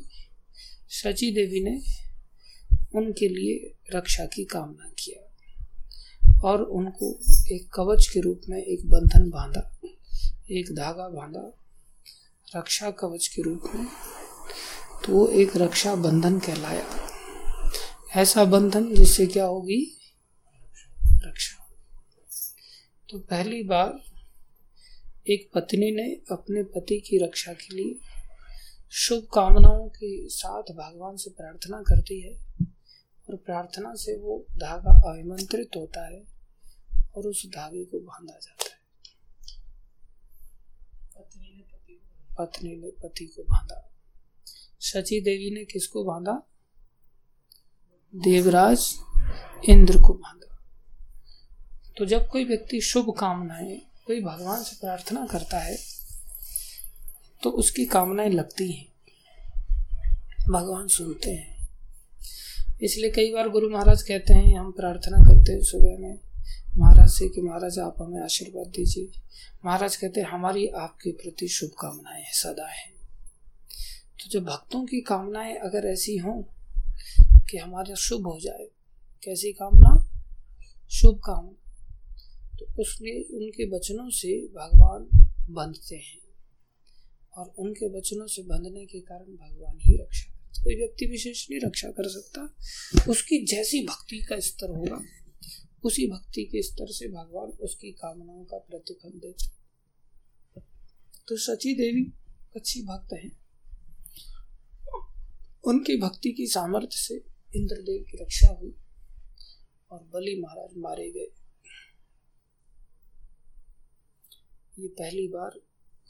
सची 0.88 1.30
देवी 1.30 1.60
ने 1.60 1.80
उनके 2.94 3.28
लिए 3.28 3.74
रक्षा 3.96 4.24
की 4.24 4.44
कामना 4.44 4.92
किया 4.98 5.28
और 6.44 6.62
उनको 6.62 7.20
एक 7.54 7.68
कवच 7.74 8.06
के 8.06 8.20
रूप 8.20 8.40
में 8.48 8.62
एक 8.62 8.86
बंधन 8.86 9.30
बांधा, 9.30 9.78
एक 10.50 10.72
धागा 10.72 11.08
बांधा, 11.08 11.52
रक्षा 12.56 12.90
कवच 12.90 13.26
के 13.26 13.42
रूप 13.42 13.62
में। 13.74 13.86
तो 15.06 15.12
वो 15.12 15.28
एक 15.28 15.56
रक्षा 15.56 15.94
बंधन 15.94 16.38
कहलाया। 16.38 16.84
ऐसा 18.16 18.44
बंधन 18.44 18.94
जिससे 18.94 19.26
क्या 19.26 19.44
होगी? 19.44 19.98
रक्षा। 21.16 21.57
तो 23.10 23.18
पहली 23.18 23.62
बार 23.62 24.00
एक 25.30 25.50
पत्नी 25.54 25.90
ने 25.90 26.14
अपने 26.32 26.62
पति 26.62 27.00
की 27.00 27.18
रक्षा 27.18 27.52
के 27.52 27.74
लिए 27.74 27.98
शुभ 28.90 29.28
कामनाओं 29.34 29.88
के 29.88 30.28
साथ 30.28 30.62
भगवान 30.62 31.16
से 31.16 31.30
प्रार्थना 31.30 31.82
करती 31.82 32.20
है 32.20 32.40
और 33.28 33.36
प्रार्थना 33.36 33.94
से 33.94 34.16
वो 34.16 34.46
धागा 34.52 35.10
अभिमंत्रित 35.10 35.70
होता 35.76 36.06
है 36.06 36.24
और 37.16 37.26
उस 37.26 37.46
धागे 37.46 37.84
को 37.84 38.00
बांधा 38.00 38.38
जाता 38.42 38.64
है। 38.64 38.78
पत्नी 42.38 42.76
ने 42.76 42.90
पति 42.90 43.26
को 43.26 43.42
बांधा। 43.42 43.92
सची 44.80 45.20
देवी 45.20 45.50
ने 45.50 45.64
किसको 45.64 46.04
बांधा? 46.04 46.42
देवराज 48.14 48.94
इंद्र 49.68 49.96
को 49.96 50.14
बांधा। 50.14 50.57
तो 51.98 52.04
जब 52.04 52.26
कोई 52.28 52.44
व्यक्ति 52.44 52.80
शुभ 52.80 53.14
कामनाएँ, 53.18 53.76
कोई 54.06 54.20
भगवान 54.20 54.62
से 54.62 54.76
प्रार्थना 54.76 55.26
करता 55.26 55.58
है 55.58 55.76
तो 57.42 57.50
उसकी 57.50 57.84
कामनाएँ 57.84 58.30
लगती 58.30 58.72
हैं। 58.72 58.86
भगवान 60.50 60.86
सुनते 60.88 61.30
हैं। 61.30 61.68
इसलिए 62.82 63.10
कई 63.10 63.32
बार 63.32 63.48
गुरु 63.48 63.70
महाराज 63.70 64.02
कहते 64.02 64.34
हैं, 64.34 64.58
हम 64.58 64.70
प्रार्थना 64.72 65.18
करते 65.18 65.52
हैं 65.52 65.62
सुबह 65.62 65.98
में, 65.98 66.18
महाराज 66.76 67.10
से 67.10 67.28
कि 67.28 67.40
महाराज 67.40 67.78
आप 67.78 67.96
हमें 68.00 68.22
आशीर्वाद 68.22 68.66
दीजिए। 68.66 69.20
महाराज 69.64 69.96
कहते 69.96 70.20
हैं, 70.20 70.28
हमारी 70.28 70.66
आपके 70.66 71.12
प्रति 71.12 71.48
शुभकामनाएँ 71.48 72.24
सदा 72.32 72.68
है। 72.68 72.88
तो 74.18 74.30
जब 74.30 74.44
भक्तों 74.44 74.84
की 74.84 75.00
कामनाएँ 75.00 75.54
अगर 75.54 75.86
ऐसी 75.86 76.16
हों 76.16 76.42
कि 77.50 77.58
हमारा 77.58 77.94
शुभ 77.94 78.26
हो 78.26 78.38
जाए, 78.40 78.66
कैसी 79.24 79.52
कामना? 79.52 79.94
शुभ 80.90 81.20
कामना 81.24 81.57
तो 82.58 82.66
उसमें 82.82 83.12
उनके 83.36 83.64
वचनों 83.70 84.08
से 84.10 84.36
भगवान 84.54 85.08
बंधते 85.54 85.96
हैं। 85.96 86.18
और 87.36 87.54
उनके 87.58 87.88
वचनों 87.88 88.26
से 88.26 88.42
बंधने 88.42 88.84
के 88.86 89.00
कारण 89.00 89.34
भगवान 89.36 89.78
ही 89.80 89.96
रक्षा 89.96 90.30
करते 90.32 90.62
कोई 90.62 90.74
व्यक्ति 90.74 91.06
विशेष 91.06 91.46
नहीं 91.50 91.60
रक्षा 91.60 91.88
कर 91.90 92.08
सकता। 92.08 93.10
उसकी 93.10 93.44
जैसी 93.46 93.86
भक्ति 93.86 94.18
का 94.18 94.38
स्तर 94.40 94.70
होगा, 94.70 95.02
उसी 95.84 96.06
भक्ति 96.06 96.44
के 96.44 96.62
स्तर 96.62 96.86
से 96.90 97.08
भगवान 97.08 97.50
उसकी 97.60 97.92
कामनाओं 97.92 98.44
का 98.44 98.58
प्रतिफल 98.58 99.10
देते 99.18 99.56
तो 101.28 101.36
सची 101.36 101.74
देवी, 101.74 102.04
अच्छी 102.56 102.82
भक्त 102.82 103.12
है। 103.12 103.30
उनकी 105.64 105.96
भक्ति 105.96 106.32
की 106.32 106.46
सामर्थ्य 106.46 106.96
से 106.96 107.14
इंद्रदेव 107.56 108.04
की 108.10 108.22
रक्षा 108.22 108.52
हुई 108.52 108.74
और 109.90 109.98
बलि 110.14 110.40
महाराज 110.40 110.70
मारे 110.76 111.10
गए। 111.10 111.28
ये 114.78 114.88
पहली 114.88 115.28
बार 115.28 115.60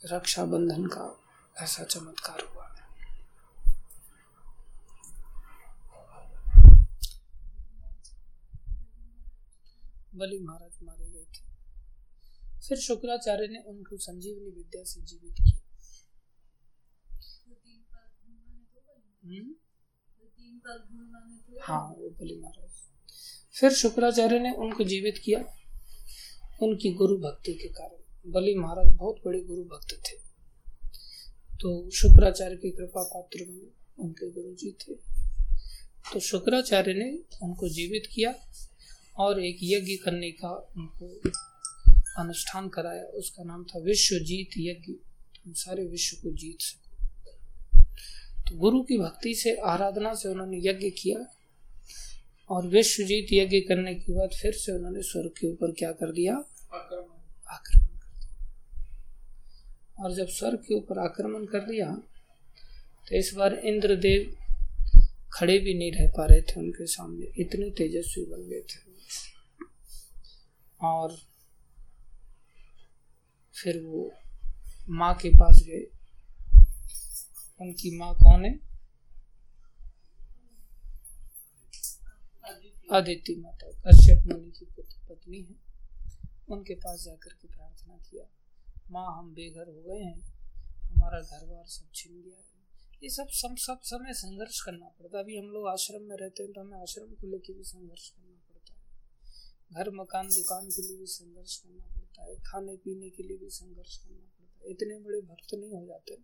रक्षाबंधन 0.04 0.86
का 0.86 1.20
ऐसा 1.58 1.84
चमत्कार 1.84 2.40
हुआ। 2.40 2.64
है 2.64 2.88
बलि 10.14 10.38
महाराज 10.38 10.82
मारे 10.82 11.04
गए 11.04 11.24
थे। 11.24 11.48
फिर 12.68 12.78
शुक्राचार्य 12.78 13.48
ने 13.48 13.58
उनको 13.58 13.96
संजीवनी 13.96 14.50
विद्या 14.50 14.84
से 14.84 15.00
जीवित 15.00 15.32
किया। 15.32 15.60
हम्म? 19.24 19.54
हाँ 21.62 21.88
वो 21.88 22.10
बलि 22.10 22.40
महाराज। 22.40 22.70
फिर 23.60 23.72
शुक्राचार्य 23.72 24.38
ने 24.38 24.52
उनको 24.52 24.84
जीवित 24.84 25.14
किया। 25.24 25.40
उनकी 26.62 26.94
गुरु 26.94 27.16
भक्ति 27.18 27.54
के 27.54 27.68
कारण। 27.68 27.97
बलि 28.26 28.54
महाराज 28.54 28.96
बहुत 28.96 29.16
बड़े 29.26 29.40
गुरु 29.40 29.62
भक्त 29.62 29.92
थे। 29.92 30.16
तो 31.60 31.90
शुक्राचार्य 31.90 32.56
की 32.56 32.70
कृपा 32.70 33.02
पात्र 33.02 33.44
बने 33.44 34.04
उनके 34.04 34.30
गुरु 34.30 34.54
जी 34.54 34.70
थे। 34.70 34.94
तो 36.12 36.20
शुक्राचार्य 36.20 36.94
ने 36.94 37.18
उनको 37.42 37.68
जीवित 37.68 38.02
किया 38.12 38.34
और 39.16 39.44
एक 39.44 39.58
यज्ञ 39.62 39.96
करने 39.96 40.30
का 40.30 40.50
उनको 40.76 41.30
अनुष्ठान 42.22 42.68
कराया। 42.68 43.04
उसका 43.04 43.44
नाम 43.44 43.64
था 43.64 43.78
विश्व 43.78 44.16
जीत 44.16 44.50
यज्ञ। 44.58 44.92
हम 45.46 45.52
सारे 45.52 45.84
विश्व 45.84 46.16
को 46.16 46.30
जीत 46.30 46.56
सको। 46.60 46.88
तो 48.50 48.56
गुरु 48.56 48.82
की 48.82 48.98
भक्ति 48.98 49.34
से 49.34 49.56
आराधना 49.56 50.14
से 50.14 50.28
उन्होंने 50.28 50.58
यज्ञ 50.58 50.90
किया 50.90 51.34
और 52.50 52.66
विश्व 52.66 53.02
जीत 53.02 53.26
यज्ञ 53.32 53.60
करने 53.60 53.94
के 53.94 54.12
बाद 54.12 54.30
फिर 54.42 54.52
से 54.52 54.72
उन्होंने 54.72 55.02
स्वर्ग 55.02 55.30
के 55.30 55.46
ऊपर 55.46 55.72
क्या 55.72 55.92
कर 55.92 56.12
दिया? 56.12 56.34
आक्रमण। 57.52 57.87
और 60.00 60.14
जब 60.14 60.26
स्वर्ग 60.28 60.58
के 60.58 60.74
ऊपर 60.74 60.98
आक्रमण 60.98 61.46
कर 61.46 61.66
लिया 61.66 62.02
तो 63.08 63.16
इस 63.16 63.34
बार 63.34 63.54
इंद्रदेव 63.54 64.36
खड़े 65.32 65.58
भी 65.58 65.74
नहीं 65.74 65.92
रह 65.92 66.08
पा 66.08 66.26
रहे 66.26 66.40
थे 66.42 66.60
उनके 66.60 66.86
सामने, 66.86 67.26
इतने 67.38 67.70
तेजस्वी 67.70 68.24
बन 68.24 68.48
गए 68.48 68.60
थे। 68.60 68.88
और 70.80 71.16
फिर 73.54 73.82
वो 73.82 74.12
माँ 74.88 75.14
के 75.14 75.28
पास 75.28 75.62
गए। 75.62 75.86
उनकी 77.60 77.98
माँ 77.98 78.14
कौन 78.14 78.44
है? 78.44 78.68
आदित्य 82.92 83.34
माता, 83.38 83.70
कश्यप 83.86 84.26
मुनि 84.26 84.50
की 84.50 84.64
पत्नी 85.08 85.42
है। 85.42 85.54
उनके 86.48 86.74
पास 86.74 87.02
जाकर 87.04 87.32
के 87.32 87.48
प्रार्थना 87.48 87.94
किया। 87.94 88.37
माँ 88.90 89.06
हम 89.18 89.32
बेघर 89.34 89.68
हो 89.68 89.82
गए 89.82 90.02
हैं, 90.02 90.18
हमारा 90.84 91.20
घर 91.20 91.46
बार 91.46 91.64
सब 91.66 91.88
छिन 91.94 92.20
गया 92.22 92.36
है। 92.36 92.56
ये 93.02 93.10
सब 93.10 93.28
सब 93.30 93.56
सब 93.56 93.80
समय 93.82 94.12
संघर्ष 94.12 94.60
करना 94.60 94.86
पड़ता 94.88 95.18
है। 95.18 95.24
अभी 95.24 95.36
हम 95.38 95.46
लोग 95.46 95.66
आश्रम 95.68 96.02
में 96.02 96.16
रहते 96.16 96.42
हैं 96.42 96.52
तो 96.52 96.60
हमें 96.60 96.78
आश्रम 96.78 97.12
को 97.14 97.26
लेकर 97.26 97.52
भी 97.52 97.64
संघर्ष 97.64 98.08
करना 98.08 98.36
पड़ता 98.48 98.72
है। 98.72 99.84
घर, 99.84 99.90
मकान, 99.90 100.28
दुकान 100.28 100.70
के 100.70 100.82
लिए 100.82 100.96
भी 100.96 101.06
संघर्ष 101.06 101.56
करना 101.56 101.86
पड़ता 101.86 102.24
है। 102.24 102.34
खाने, 102.36 102.76
पीने 102.76 103.10
के 103.10 103.22
लिए 103.22 103.36
भी 103.36 103.50
संघर्ष 103.50 103.96
करना 103.96 104.16
पड़ता 104.16 104.64
है। 104.64 104.70
इतने 104.70 104.98
बड़े 104.98 105.20
भक्त 105.20 105.54
नहीं 105.54 105.72
हो 105.72 105.84
जाते। 105.86 106.16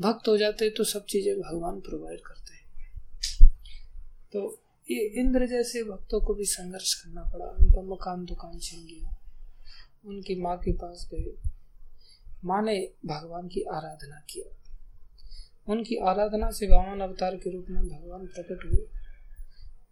भक्त 0.00 0.28
हो 0.28 0.36
जाते 0.36 0.70
तो 0.70 0.84
सब 0.84 1.04
चीज़ें 1.04 1.34
भगवान 1.40 1.80
प्रोवाइड 1.80 2.20
करते 2.20 2.54
हैं। 2.54 2.62
तो 4.32 4.40
ये 4.90 5.04
इंद्र 5.20 5.46
जैसे 5.46 5.82
भक्तों 5.84 6.20
को 6.20 6.34
भी 6.34 6.44
संघर्ष 6.44 6.94
करना 6.94 7.22
पड़ा। 7.24 7.46
उनका 7.46 7.82
मकान 7.82 8.24
दुकान 8.24 8.58
छिन 8.58 8.86
गया। 8.86 9.16
उनकी 10.04 10.34
माँ 10.34 10.56
के 10.58 10.72
पास 10.72 11.08
गए। 11.14 11.53
माँ 12.44 12.62
ने 12.62 12.76
भगवान 13.06 13.48
की 13.48 13.62
आराधना 13.72 14.20
किया 14.30 14.46
उनकी 15.68 15.96
आराधना 15.96 16.50
से 16.50 16.66
वामन 16.66 17.00
अवतार 17.00 17.36
के 17.36 17.50
रूप 17.50 17.66
में 17.70 17.82
भगवान 17.88 18.26
प्रकट 18.26 18.64
हुए। 18.64 18.86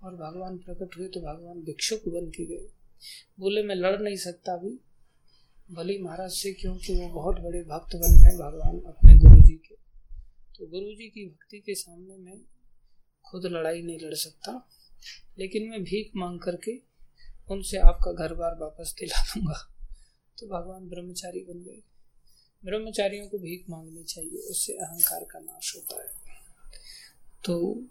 और 0.02 0.14
भगवान 0.14 0.59
प्रकट 0.59 0.97
हुए 0.99 1.09
तो 1.09 1.21
भगवान 1.21 1.62
भिक्षुक 1.62 2.09
बन 2.09 2.28
के 2.30 2.44
गए। 2.47 2.66
बोले, 3.40 3.62
मैं 3.62 3.75
लड़ 3.75 4.00
नहीं 4.00 4.16
सकता 4.16 4.52
अभी 4.52 4.78
बलि 5.71 5.99
महाराज 5.99 6.30
से 6.30 6.52
क्योंकि 6.52 6.94
वो 6.94 7.09
बहुत 7.09 7.40
बड़े 7.40 7.62
भक्त 7.62 7.97
बन 7.97 8.18
गए 8.23 8.37
भगवान 8.38 8.80
अपने 8.87 9.18
गुरु 9.18 9.42
जी 9.42 9.54
के। 9.56 9.75
तो 10.59 10.66
गुरु 10.66 10.94
जी 10.94 11.09
की 11.09 11.26
भक्ति 11.28 11.59
के 11.59 11.75
सामने 11.75 12.16
मैं 12.16 12.40
खुद 13.25 13.47
लड़ाई 13.47 13.82
नहीं 13.82 13.99
लड़ 14.02 14.14
सकता। 14.14 14.68
लेकिन 15.38 15.68
मैं 15.71 15.82
भीख 15.82 16.11
मांग 16.16 16.40
करके 16.40 16.76
उनसे 17.50 17.78
आपका 17.78 18.12
घर 18.12 18.35
बार 18.35 18.59
वापस 18.61 18.94
दिला 19.00 19.23
दूँगा। 19.23 19.59
तो 20.38 20.47
भगवान 20.47 20.88
ब्रह्मचारी 20.88 21.40
बन 21.40 21.62
गए। 21.62 21.80
ब्रह्मचारियों 22.64 23.28
को 23.28 23.38
भीख 23.38 23.64
मांगनी 23.71 24.04
चाहिए, 24.04 24.38
उससे 24.38 24.73
अहंकार 24.73 25.25
का 25.25 25.38
नाश 25.38 25.75
होता 25.76 26.02
है। 26.02 26.09
तो 27.45 27.83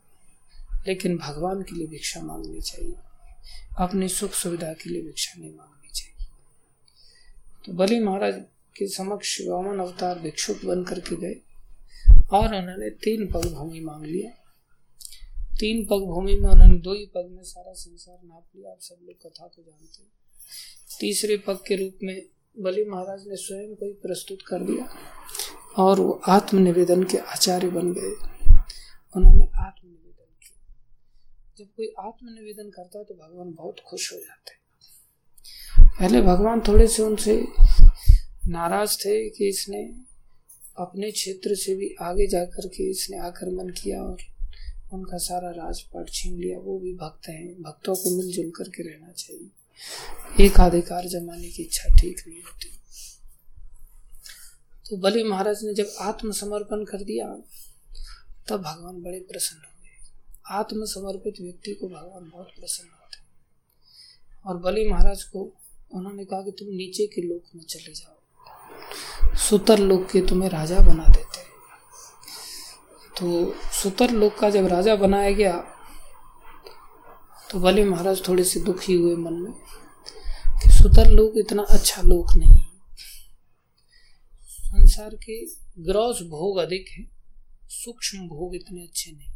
लेकिन 0.87 1.17
भगवान 1.17 1.61
के 1.61 1.75
लिए 1.75 1.87
भिक्षा 1.87 2.21
मांगनी 2.21 2.61
चाहिए। 2.61 2.95
अपनी 3.79 4.07
सुख 4.09 4.31
सुविधा 4.31 4.73
के 4.73 4.89
लिए 4.89 5.01
भिक्षा 5.01 5.39
नहीं 5.39 5.53
मांगनी 5.55 5.89
चाहिए। 5.89 6.27
तो 7.65 7.73
बलि 7.73 7.99
महाराज 7.99 8.33
के 8.75 8.87
समक्ष 8.87 9.41
वामन 9.41 9.79
अवतार 9.79 10.19
भिक्षुक 10.19 10.65
बन 10.65 10.83
करके 10.83 11.15
गए, 11.15 11.35
और 12.33 12.55
उन्होंने 12.55 12.89
तीन 12.89 13.31
पग 13.31 13.45
भूमि 13.53 13.79
मांग 13.79 14.05
लिया। 14.05 14.29
तीन 15.59 15.85
पग 15.85 16.05
भूमि 16.05 16.33
में 16.33 16.49
उन्होंने 16.49 16.77
दो 16.79 16.93
ही 16.93 17.05
पग 17.05 17.27
में 17.31 17.43
सारा 17.43 17.73
संसार 17.73 18.19
नाप 18.23 18.47
लिया, 18.55 18.71
आप 18.71 18.79
सब 18.81 18.97
लोग 19.03 19.21
कथा 19.21 19.47
को 19.47 19.61
जानते 19.63 20.03
हैं। 20.03 20.11
तीसरे 20.99 21.37
पग 21.37 21.59
के 21.67 21.75
रूप 21.75 21.99
में 22.03 22.21
बलि 22.59 22.83
महाराज 22.85 23.27
ने 23.27 23.35
स्वयं 23.35 23.75
को 23.75 23.85
ही 23.85 23.91
प्रस्तुत 23.91 24.37
कर 24.47 24.63
दिया 24.63 24.87
और 25.83 25.99
वो 25.99 26.21
आत्मनिवेदन 26.27 27.03
के 27.03 27.17
आचार्य 27.17 27.69
बन 27.69 27.93
गए। 27.93 28.11
उन्होंने 29.15 29.45
आत्मनिवेदन 29.55 30.25
किया। 30.41 30.73
जब 31.57 31.65
कोई 31.65 31.93
आत्मनिवेदन 31.99 32.69
करता 32.69 32.99
है 32.99 33.05
तो 33.05 33.13
भगवान 33.13 33.53
बहुत 33.53 33.75
खुश 33.89 34.13
हो 34.13 34.17
जाते 34.17 34.59
पहले 35.99 36.21
भगवान 36.21 36.59
थोड़े 36.59 36.87
से 36.87 37.03
उनसे 37.03 37.47
नाराज़ 38.47 38.97
थे 38.97 39.29
कि 39.29 39.47
इसने 39.49 39.83
अपने 40.77 41.11
क्षेत्र 41.11 41.55
से 41.55 41.75
भी 41.75 41.95
आगे 42.01 42.27
जाकर 42.27 42.67
के 42.67 42.89
इसने 42.91 43.17
आक्रमण 43.17 43.69
किया 43.71 44.01
और 44.03 44.17
उनका 44.93 45.17
सारा 45.17 45.49
राजपाट 45.51 46.09
छीन 46.09 46.39
लिया। 46.39 46.59
वो 46.59 46.79
भी 46.79 46.93
भक्त 46.93 47.27
हैं। 47.29 47.61
भक्तों 47.61 47.95
को 47.95 48.17
मिलजुल 48.17 48.49
करके 48.49 48.83
रहना 48.83 49.11
चाहिए। 49.11 49.49
एक 50.39 50.59
अधिकार 50.59 51.07
जमाने 51.07 51.49
की 51.49 51.63
इच्छा 51.63 51.93
ठीक 51.95 52.23
नहीं 52.27 52.41
होती। 52.41 52.69
तो 54.85 54.97
बलि 54.97 55.23
महाराज 55.23 55.63
ने 55.63 55.73
जब 55.73 55.93
आत्मसमर्पण 56.01 56.83
कर 56.83 57.03
दिया, 57.03 57.27
तब 58.49 58.61
भगवान 58.61 59.01
बड़े 59.03 59.19
प्रसन्न 59.21 59.61
हो 59.61 59.71
गए। 59.81 60.57
आत्मसमर्पित 60.59 61.41
व्यक्ति 61.41 61.73
को 61.73 61.87
भगवान 61.87 62.29
बहुत 62.29 62.47
प्रसन्न 62.59 62.89
होते 62.91 63.19
और 64.45 64.57
बलि 64.57 64.87
महाराज 64.89 65.23
को 65.23 65.43
उन्होंने 65.93 66.25
कहा 66.25 66.41
कि 66.41 66.51
तुम 66.59 66.67
नीचे 66.67 67.05
के 67.07 67.21
लोक 67.21 67.43
में 67.55 67.63
चले 67.65 67.93
जाओ। 67.93 69.35
सुतर 69.39 69.79
लोक 69.79 70.09
के 70.11 70.21
तुम्हें 70.27 70.49
राजा 70.49 70.77
बना 70.77 71.05
देते 71.07 71.39
तो 73.11 73.53
सुतर 73.73 74.11
लोक 74.11 74.37
का 74.39 74.49
जब 74.49 74.67
राजा 74.67 74.95
बनाया 74.95 75.31
गया 75.31 75.53
तो 77.51 77.59
बलि 77.59 77.83
महाराज 77.83 78.21
थोड़े 78.27 78.43
से 78.43 78.59
दुखी 78.59 78.93
हुए 78.93 79.15
मन 79.15 79.33
में 79.35 79.51
कि 80.61 80.69
सुतर 80.71 81.09
लोक 81.09 81.33
इतना 81.37 81.63
अच्छा 81.69 82.01
लोक 82.01 82.35
नहीं 82.37 82.61
संसार 84.43 85.15
के 85.23 85.35
ग्रॉस 85.83 86.21
भोग 86.29 86.57
अधिक 86.57 86.89
है, 86.89 87.03
सूक्ष्म 87.71 88.27
भोग 88.27 88.55
इतने 88.55 88.83
अच्छे 88.83 89.11
नहीं। 89.11 89.29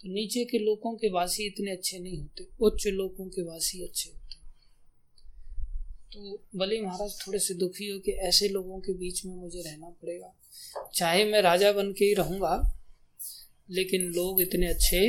तो 0.00 0.12
नीचे 0.14 0.44
के 0.44 0.58
लोगों 0.58 0.94
के 0.96 1.10
वासी 1.12 1.46
इतने 1.46 1.70
अच्छे 1.72 1.98
नहीं 1.98 2.18
होते, 2.18 2.46
उच्च 2.60 2.86
लोगों 2.88 3.26
के 3.28 3.42
वासी 3.42 3.82
अच्छे 3.84 4.10
होते 4.10 4.20
तो 6.12 6.38
बलि 6.58 6.80
महाराज 6.80 7.18
थोड़े 7.20 7.38
से 7.38 7.54
दुखी 7.56 7.90
हो 7.90 7.98
कि 7.98 8.12
ऐसे 8.28 8.48
लोगों 8.48 8.80
के 8.80 8.92
बीच 8.94 9.24
में 9.26 9.34
मुझे 9.34 9.60
रहना 9.60 9.88
पड़ेगा। 9.92 10.34
चाहे 10.94 11.24
मैं 11.24 11.42
राजा 11.42 11.72
बन 11.72 11.92
के 11.92 12.04
ही 12.04 12.14
रहूँगा, 12.14 12.56
लेकिन 13.70 14.02
लोग 14.12 14.40
इतने 14.42 14.66
अच्छे 14.68 15.00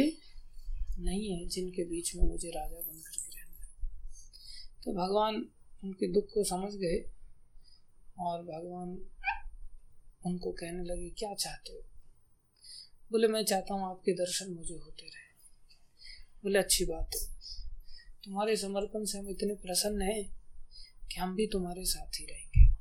नहीं 0.99 1.31
है 1.31 1.47
जिनके 1.47 1.83
बीच 1.83 2.15
में 2.15 2.23
मुझे 2.23 2.49
राजा 2.49 2.75
बन 2.75 3.01
करके 3.01 3.39
रहना 3.39 3.65
है। 3.65 3.89
तो 4.83 4.93
भगवान 4.93 5.49
उनके 5.83 6.13
दुख 6.13 6.25
को 6.33 6.43
समझ 6.43 6.73
गए 6.73 7.09
और 8.19 8.41
भगवान 8.41 9.09
उनको 10.25 10.51
कहने 10.51 10.83
लगे, 10.83 11.09
क्या 11.09 11.33
चाहते 11.33 11.73
हो? 11.73 11.79
बोले, 13.11 13.27
मैं 13.27 13.45
चाहता 13.45 13.73
हूँ 13.73 13.89
आपके 13.89 14.11
दर्शन 14.11 14.53
मुझे 14.53 14.75
होते 14.75 15.05
रहे। 15.05 15.23
बोले, 16.43 16.59
अच्छी 16.59 16.85
बात 16.85 17.11
है। 17.15 17.33
तुम्हारे 18.23 18.57
समर्पण 18.57 19.05
से 19.05 19.17
हम 19.17 19.29
इतने 19.29 19.53
प्रसन्न 19.53 20.01
हैं 20.01 20.23
कि 21.07 21.15
हम 21.15 21.35
भी 21.35 21.47
तुम्हारे 21.47 21.85
साथ 21.85 22.19
ही 22.19 22.25
रहेंगे। 22.25 22.73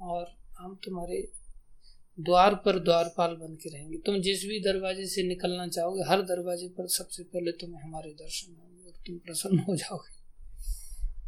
और 0.00 0.38
हम 0.58 0.80
तुम्हारे 0.84 1.32
द्वार 2.20 2.54
पर 2.54 2.78
द्वारपाल 2.78 3.36
बन 3.36 3.54
के 3.54 3.68
रहेंगे। 3.70 3.98
तुम 3.98 4.20
जिस 4.20 4.44
भी 4.44 4.60
दरवाजे 4.60 5.06
से 5.06 5.22
निकलना 5.22 5.68
चाहोगे, 5.68 6.02
हर 6.02 6.22
दरवाजे 6.22 6.68
पर 6.68 6.88
सबसे 6.88 7.22
पहले 7.22 7.52
तुम्हें 7.52 7.82
हमारे 7.82 8.10
दर्शन 8.10 8.56
होंगे 8.56 8.84
और 8.84 8.92
तुम 9.06 9.18
प्रसन्न 9.18 9.58
हो 9.58 9.76
जाओगे। 9.76 10.16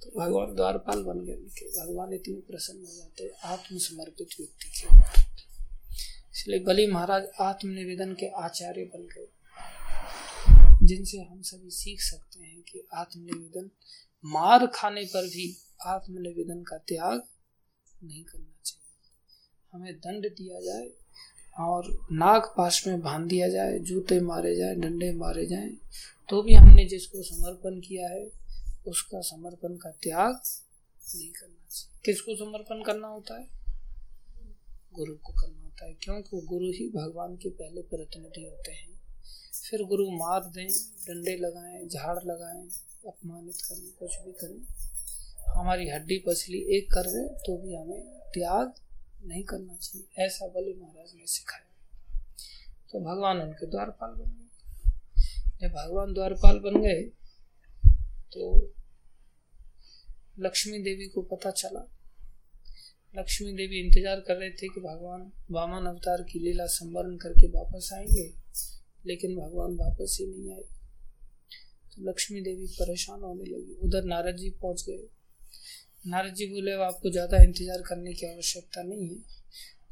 तो 0.01 0.20
भगवान 0.20 0.55
द्वारपाल 0.55 1.03
बन 1.03 1.24
गए 1.24 1.33
उनके। 1.33 1.66
भगवान 1.66 2.12
इतने 2.12 2.40
प्रसन्न 2.40 2.79
हो 2.79 2.96
जाते 2.96 3.24
हैं, 3.24 3.31
आत्मसमर्पित 3.44 4.29
व्यक्ति 4.40 4.70
के 4.70 4.87
इसलिए 6.35 6.61
बलि 6.61 6.87
महाराज 6.87 7.24
आत्मनिवेदन 7.40 8.12
के 8.12 8.27
आचार्य 8.27 8.85
बन 8.85 9.03
गए। 9.03 9.29
जिनसे 10.87 11.18
हम 11.18 11.42
सभी 11.42 11.70
सीख 11.70 12.01
सकते 12.01 12.40
हैं 12.40 12.61
कि 12.61 12.87
आत्मनिवेदन, 12.94 13.70
मार 14.24 14.66
खाने 14.66 15.05
पर 15.05 15.27
भी 15.27 15.57
आत्मनिवेदन 15.87 16.62
का 16.62 16.79
त्याग 16.79 17.22
नहीं 18.05 18.24
करना 18.24 18.55
चाहिए। 18.64 18.88
हमें 19.72 19.92
दंड 19.96 20.26
दिया 20.28 20.61
जाए 20.61 20.88
और 21.57 21.87
नाग 22.12 22.52
पास 22.57 22.83
में 22.87 23.00
बाँध 23.00 23.28
दिया 23.28 23.48
जाए, 23.48 23.78
जूते 23.78 24.20
मारे 24.20 24.54
जाए, 24.57 24.74
डंडे 24.74 25.12
मारे 25.12 25.46
जाए 25.46 25.70
तो 26.28 26.42
भी 26.42 26.54
हमने 26.54 26.85
जिसको 26.85 27.22
समर्पण 27.22 27.81
किया 27.81 28.09
है, 28.09 28.24
उसका 28.88 29.20
समर्पण 29.20 29.76
का 29.76 29.90
त्याग 30.02 30.40
नहीं 31.16 31.31
करना 31.31 31.66
चाहिए। 31.70 32.00
किसको 32.04 32.35
समर्पण 32.37 32.83
करना 32.83 33.09
होता 33.09 33.38
है? 33.38 33.46
गुरु 34.94 35.14
को 35.14 35.33
करना 35.33 35.62
होता 35.62 35.87
है, 35.87 35.94
क्योंकि 35.94 36.40
गुरु 36.46 36.70
ही 36.70 36.88
भगवान 36.88 37.37
के 37.37 37.48
पहले 37.50 37.83
प्रतिनिधि 37.83 38.44
होते 38.44 38.72
हैं। 38.72 38.96
फिर 39.70 39.83
गुरु 39.83 40.11
मार 40.11 40.44
दें, 40.44 40.68
डंडे 41.07 41.37
लगाएँ, 41.37 41.87
झाड़ 41.88 42.18
लगाएँ, 42.24 42.68
अपमानित 43.07 43.61
करें, 43.62 43.90
कुछ 43.98 44.16
भी 44.16 44.33
करें, 44.33 44.61
हमारी 45.54 45.88
हड्डी 45.90 46.18
पसली 46.18 46.59
एक 46.76 46.90
कर 46.92 47.11
दे 47.11 47.26
तो 47.38 47.57
भी 47.59 47.74
हमें 47.74 48.02
त्याग 48.35 48.72
नहीं 49.20 49.42
करना 49.44 49.76
चाहिए। 49.76 50.24
ऐसा 50.24 50.46
बलि 50.46 50.74
महाराज 50.81 51.12
ने 51.14 51.26
सिखाया। 51.26 51.66
तो 52.90 53.00
भगवान 53.00 53.40
उनके 53.40 53.66
द्वारपाल 53.66 54.11
बन 54.11 54.31
गए। 54.31 54.46
जब 55.61 55.72
भगवान 55.74 56.12
द्वारपाल 56.14 56.59
बन 56.61 56.81
गए 56.83 57.02
तो 58.33 58.50
लक्ष्मी 60.40 60.78
देवी 60.78 61.07
को 61.09 61.22
पता 61.26 61.50
चला। 61.52 61.81
लक्ष्मी 63.14 63.52
देवी 63.52 63.78
इंतज़ार 63.78 64.20
कर 64.20 64.37
रहे 64.37 64.50
थे 64.50 64.68
कि 64.68 64.81
भगवान 64.81 65.31
वामन 65.50 65.87
अवतार 65.87 66.22
की 66.22 66.38
लीला 66.38 66.66
संवरण 66.68 67.16
करके 67.16 67.46
वापस 67.48 67.90
आएँगे, 67.94 68.26
लेकिन 69.07 69.37
भगवान 69.37 69.76
वापस 69.76 70.16
ही 70.20 70.26
नहीं 70.26 70.52
आए। 70.52 70.62
तो 71.90 72.09
लक्ष्मी 72.11 72.40
देवी 72.40 72.66
परेशान 72.74 73.20
होने 73.20 73.44
लगी। 73.44 73.74
उधर 73.83 74.04
नारद 74.04 74.37
जी 74.37 74.50
पहुँच 74.62 74.85
गए। 74.88 75.07
नारद 76.04 76.34
जी 76.34 76.46
बोले, 76.46 76.72
अब 76.72 76.80
आपको 76.82 77.11
ज़्यादा 77.11 77.42
इंतज़ार 77.42 77.82
करने 77.88 78.12
की 78.14 78.26
आवश्यकता 78.26 78.82
नहीं 78.82 79.08
है, 79.08 79.16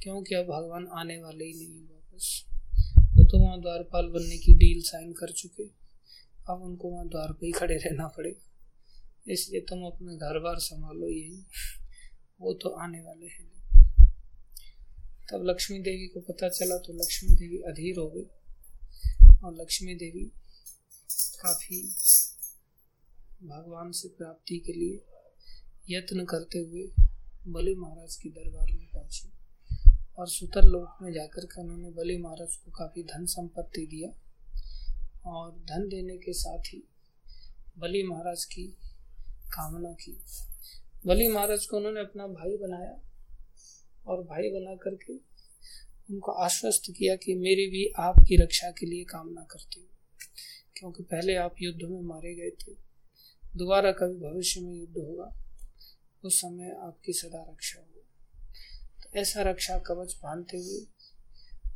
क्योंकि 0.03 0.35
अब 0.35 0.45
भगवान 0.47 0.87
आने 0.95 1.17
वाले 1.23 1.45
ही 1.45 1.53
नहीं 1.55 1.75
है 1.75 1.85
वापस। 1.85 2.45
वो 3.17 3.25
तो 3.25 3.39
वहाँ 3.39 3.61
द्वारपाल 3.61 4.07
बनने 4.11 4.39
की 4.39 4.55
डील 4.55 4.83
साइन 4.83 5.13
कर 5.15 5.33
चुके 5.33 5.65
अब 6.47 6.63
उनको 6.63 6.91
वहाँ 6.91 7.07
द्वार 7.09 7.33
पे 7.33 7.47
ही 7.47 7.53
खड़े 7.53 7.77
रहना 7.77 8.07
पड़ेगा। 8.17 9.33
इसलिए 9.33 9.61
तुम 9.69 9.85
अपने 9.87 10.17
घर 10.17 10.39
बार 10.41 10.59
संभालो 10.61 11.09
यही 11.09 11.45
वो 12.41 12.53
तो 12.55 12.71
आने 12.83 13.01
वाले 13.01 13.27
हैं। 13.27 13.49
तब 15.31 15.45
लक्ष्मी 15.45 15.79
देवी 15.81 16.07
को 16.09 16.21
पता 16.23 16.49
चला 16.51 16.77
तो 16.79 16.93
लक्ष्मी 16.95 17.35
देवी 17.37 17.59
अधीर 17.69 17.99
हो 17.99 18.09
गई। 18.11 18.27
और 19.39 19.55
लक्ष्मी 19.55 19.95
देवी 19.97 20.25
काफ़ी 21.41 21.83
भगवान 23.45 23.91
से 23.93 24.09
प्राप्ति 24.09 24.59
के 24.67 24.73
लिए 24.73 24.97
यत्न 25.89 26.25
करते 26.25 26.59
हुए 26.59 26.83
बलि 27.47 27.75
महाराज 27.75 28.15
की 28.17 28.29
दरबार 28.29 28.73
में 28.73 28.87
पहुँची 28.95 29.29
और 30.19 30.29
सुतर 30.29 30.65
लोक 30.65 30.97
में 31.03 31.13
जाकर 31.13 31.45
के 31.45 31.61
उन्होंने 31.61 31.91
बलि 31.91 32.17
महाराज 32.19 32.57
को 32.57 32.71
काफ़ी 32.71 33.03
धन 33.03 33.27
संपत्ति 33.27 33.87
दिया 33.87 34.09
और 35.31 35.53
धन 35.69 35.87
देने 35.89 36.17
के 36.17 36.33
साथ 36.33 36.73
ही 36.75 36.83
बलि 37.79 38.03
महाराज 38.03 38.45
की 38.45 38.65
कामना 39.47 39.93
की। 39.93 40.17
बलि 41.07 41.29
महाराज 41.29 41.67
को 41.67 41.77
उन्होंने 41.77 42.01
अपना 42.01 42.27
भाई 42.27 42.57
बनाया 42.57 43.01
और 44.07 44.23
भाई 44.25 44.51
बना 44.51 44.75
करके 44.75 45.17
उनको 46.11 46.33
आश्वस्त 46.33 46.93
किया 46.99 47.17
कि 47.17 47.35
मेरी 47.37 47.67
भी 47.71 47.87
आपकी 48.01 48.37
रक्षा 48.37 48.71
के 48.71 48.87
लिए 48.87 49.05
कामना 49.05 49.47
करती 49.51 49.81
हूँ, 49.81 49.89
क्योंकि 50.77 51.03
पहले 51.03 51.35
आप 51.37 51.55
युद्ध 51.63 51.83
में 51.83 52.01
मारे 52.03 52.35
गए 52.35 52.51
थे, 52.63 52.73
दोबारा 53.57 53.93
कभी 53.93 54.19
भविष्य 54.21 54.61
में 54.61 54.75
युद्ध 54.75 54.97
होगा। 54.99 55.33
उस 56.27 56.41
समय 56.41 56.71
आपकी 56.83 57.13
सदा 57.13 57.43
रक्षा 57.43 57.81
हो 57.81 58.03
तो 59.03 59.19
ऐसा 59.19 59.43
रक्षा 59.43 59.79
कवच 59.79 60.15
बांधते 60.23 60.57
हुए 60.57 60.81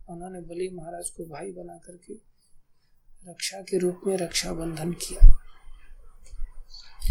उन्होंने 0.08 0.40
बलि 0.40 0.68
महाराज 0.72 1.10
को 1.10 1.24
भाई 1.24 1.52
बना 1.52 1.76
करके 1.78 2.14
रक्षा 3.30 3.60
के 3.60 3.78
रूप 3.78 4.00
में 4.06 4.16
रक्षा 4.16 4.52
बंधन 4.52 4.92
किया। 4.92 5.28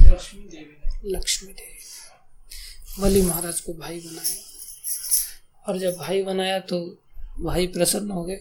लक्ष्मी 0.04 0.44
देवी 0.44 1.12
लक्ष्मी 1.12 1.54
देवी। 1.54 3.02
बलि 3.02 3.22
महाराज 3.22 3.60
को 3.62 3.74
भाई 3.74 4.00
बनाया। 4.00 5.64
और 5.66 5.80
जब 5.80 5.98
भाई 5.98 6.24
बनाया 6.24 6.60
तो 6.60 6.80
भाई 7.40 7.68
प्रसन्न 7.68 8.12
हो 8.12 8.24
गए। 8.24 8.36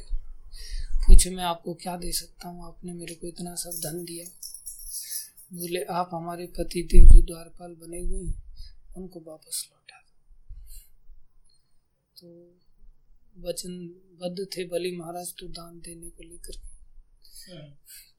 पूछे 1.07 1.31
मैं 1.31 1.45
आपको 1.45 1.75
क्या 1.75 1.97
दे 1.97 2.13
सकता 2.13 2.49
हूँ? 2.49 2.67
आपने 2.67 2.93
मेरे 2.93 3.15
को 3.15 3.27
इतना 3.27 3.55
सब 3.55 3.81
धन 3.81 4.05
दिया। 4.05 4.27
बोले 5.53 5.85
आप 5.85 6.11
हमारे 6.13 6.47
पति 6.59 6.83
देव 6.83 7.09
जो 7.09 7.23
द्वारपाल 7.23 7.75
बने 7.75 8.01
हुए 8.01 8.25
हैं। 8.25 8.48
उनको 8.89 9.21
वापस 9.21 9.69
लौटा 9.71 9.97
तो 12.17 12.29
वचन 13.39 13.73
बद्ध 14.21 14.47
थे 14.57 14.65
बलि 14.69 14.91
महाराज 14.97 15.33
तो 15.41 15.49
दान 15.49 15.79
देने 15.81 16.09
को 16.11 16.23
लेकर। 16.23 16.57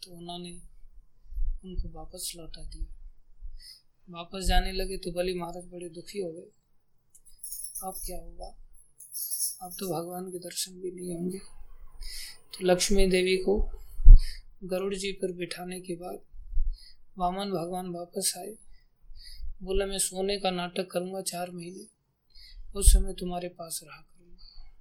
तो 0.03 0.11
उन्होंने 0.11 0.51
उनको 1.65 1.89
वापस 1.89 2.31
लौटा 2.37 2.63
दिया। 2.65 2.85
वापस 4.07 4.45
जाने 4.45 4.71
लगे 4.71 4.97
तो 4.97 5.11
बलि 5.11 5.33
महाराज 5.33 5.65
बड़े 5.65 5.89
दुखी 5.89 6.19
हो 6.19 6.31
गए। 6.31 6.47
अब 7.83 7.99
क्या 8.05 8.17
होगा? 8.17 8.47
अब 9.61 9.75
तो 9.79 9.87
भगवान 9.87 10.31
के 10.31 10.39
दर्शन 10.39 10.79
भी 10.81 10.91
नहीं 10.91 11.13
होंगे। 11.15 11.39
तो 12.53 12.65
लक्ष्मी 12.65 13.05
देवी 13.07 13.35
को 13.37 13.57
गरुड़ 14.63 14.95
जी 14.95 15.11
पर 15.11 15.31
बिठाने 15.33 15.79
के 15.81 15.95
बाद 15.95 16.19
वामन 17.17 17.51
भगवान 17.51 17.89
वापस 17.89 18.33
आए। 18.37 18.55
बोला, 19.61 19.85
मैं 19.85 19.97
सोने 19.99 20.37
का 20.39 20.51
नाटक 20.51 20.87
करूँगा, 20.91 21.21
चार 21.21 21.51
महीने। 21.51 21.85
उस 22.75 22.91
समय 22.93 23.13
तुम्हारे 23.13 23.47
पास 23.49 23.79
रहा 23.83 24.01
करूँगा, 24.01 24.71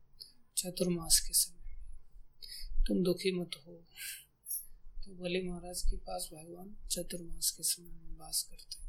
चतुर्मास 0.56 1.20
के 1.20 1.32
समय। 1.32 2.84
तुम 2.86 3.02
दुखी 3.04 3.32
मत 3.32 3.56
हो। 3.66 3.72
तो 5.04 5.14
बलि, 5.22 5.42
महाराज 5.42 5.82
के 5.82 5.96
पास 5.96 6.28
भगवान 6.34 6.74
चतुर्मास 6.90 7.50
के 7.50 7.62
समय 7.62 8.16
वास 8.18 8.46
करते 8.50 8.86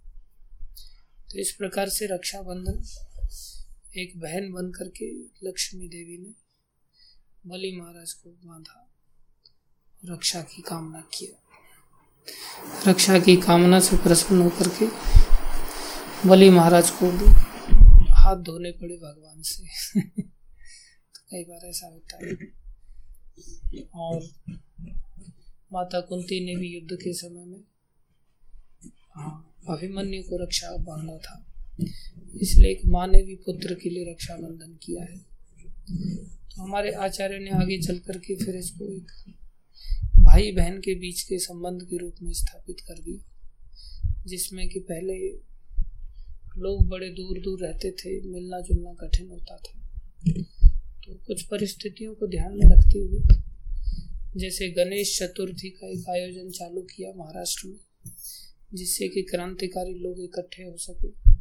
तो 1.30 1.38
इस 1.40 1.52
प्रकार 1.52 1.90
से 1.90 2.06
रक्षाबंधन 2.06 2.84
एक 3.98 4.20
बहन 4.20 4.52
बन 4.52 4.72
करके 4.72 5.06
लक्ष्मी 5.48 5.88
देवी 5.88 6.18
ने 6.18 6.34
बलि 7.46 7.72
महाराज 7.72 8.14
को 8.14 8.30
बांधा, 8.30 8.86
रक्षा 10.04 10.42
की 10.42 10.62
कामना 10.62 11.02
किया। 11.14 12.92
रक्षा 12.92 13.20
की 13.20 13.36
कामना 13.38 13.80
से 13.80 13.98
प्रसन्न 13.98 14.42
होकर 14.42 14.68
के 14.70 14.86
बलि 16.26 16.50
महाराज 16.50 16.90
को 16.90 17.10
हाथ 18.14 18.36
धोने 18.36 18.72
पड़े 18.72 18.96
भगवान 18.96 19.42
से। 19.42 19.64
तो 21.14 21.22
कई 21.32 21.44
बार 21.44 21.70
ऐसा 21.70 21.88
होता 21.88 22.26
है। 22.26 22.34
और 23.96 24.30
माता 25.74 26.00
कुंती 26.00 26.46
ने 26.46 26.56
भी 26.56 26.68
युद्ध 26.68 26.96
के 26.96 27.14
समय 27.14 27.46
में 27.46 27.64
हाँ 29.16 29.56
अभिमन्यु 29.70 30.24
को 30.24 30.44
रक्षा 30.44 30.76
बांधा 30.78 31.18
था। 31.18 31.46
इसलिए 32.42 32.72
एक 32.72 32.82
माँ 32.86 33.08
ने 33.08 33.24
भी 33.24 33.36
पुत्र 33.36 33.74
के 33.74 33.90
लिए 33.90 34.12
रक्षा 34.12 34.36
बंधन 34.36 34.78
किया 34.84 35.04
है। 35.04 35.18
तो 36.50 36.64
हमारे 36.64 36.92
आचार्य 36.92 37.40
ने 37.40 37.50
आगे 37.50 37.82
चल 37.82 38.00
करके 38.00 38.46
फिर 38.46 38.56
इसको 38.56 38.86
एक 38.86 39.36
भाई 40.20 40.52
बहन 40.52 40.80
के 40.80 40.96
बीच 40.96 41.22
के 41.22 41.40
संबंध 41.40 41.82
के 41.84 41.98
रूप 41.98 42.16
में 42.22 42.34
स्थापित 42.34 42.76
कर 42.80 43.02
दिया, 43.02 43.42
जिसमें 44.26 44.70
कि 44.70 44.80
पहले 44.80 45.50
लोग 46.58 46.88
बड़े 46.88 47.10
दूर 47.10 47.40
दूर 47.40 47.60
रहते 47.62 47.92
थे 47.92 48.22
मिलना 48.22 48.60
जुलना 48.60 48.94
कठिन 48.94 49.30
होता 49.30 49.58
था। 49.58 49.80
तो 51.06 51.14
कुछ 51.14 51.42
परिस्थितियों 51.42 52.16
को 52.16 52.28
ध्यान 52.28 52.54
में 52.54 52.66
रखते 52.66 53.00
हुए, 53.00 53.22
जैसे 54.38 54.70
गणेश 54.70 55.20
चतुर्थी 55.20 55.70
का 55.70 55.88
एक 55.88 56.10
आयोजन 56.10 56.50
चालू 56.50 56.82
किया 56.82 57.12
महाराष्ट्र 57.16 57.68
में, 57.68 57.80
जिससे 58.74 59.08
कि 59.08 59.22
क्रांतिकारी 59.22 59.94
लोग 59.94 60.20
इकट्ठे 60.20 60.64
हो 60.64 60.78
सके 60.78 61.32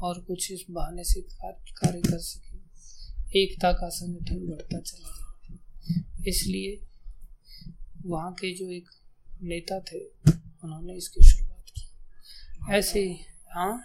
और 0.00 0.20
कुछ 0.20 0.52
इस 0.52 0.64
बहाने 0.70 1.04
से 1.04 1.20
कार्य 1.20 2.00
कर 2.00 2.18
सके। 2.18 2.58
एकता 3.42 3.72
का 3.72 3.88
संगठन 3.88 4.46
बढ़ता 4.46 4.80
चला 4.80 5.08
गया। 5.08 6.24
इसलिए 6.28 6.80
वहाँ 8.06 8.32
के 8.32 8.54
जो 8.54 8.70
एक 8.70 8.88
नेता 9.42 9.80
थे, 9.80 10.00
उन्होंने 10.64 10.94
इसकी 10.94 11.24
शुरुआत 11.24 11.64
की। 11.68 12.74
ऐसे 12.74 13.16
हाँ? 13.50 13.84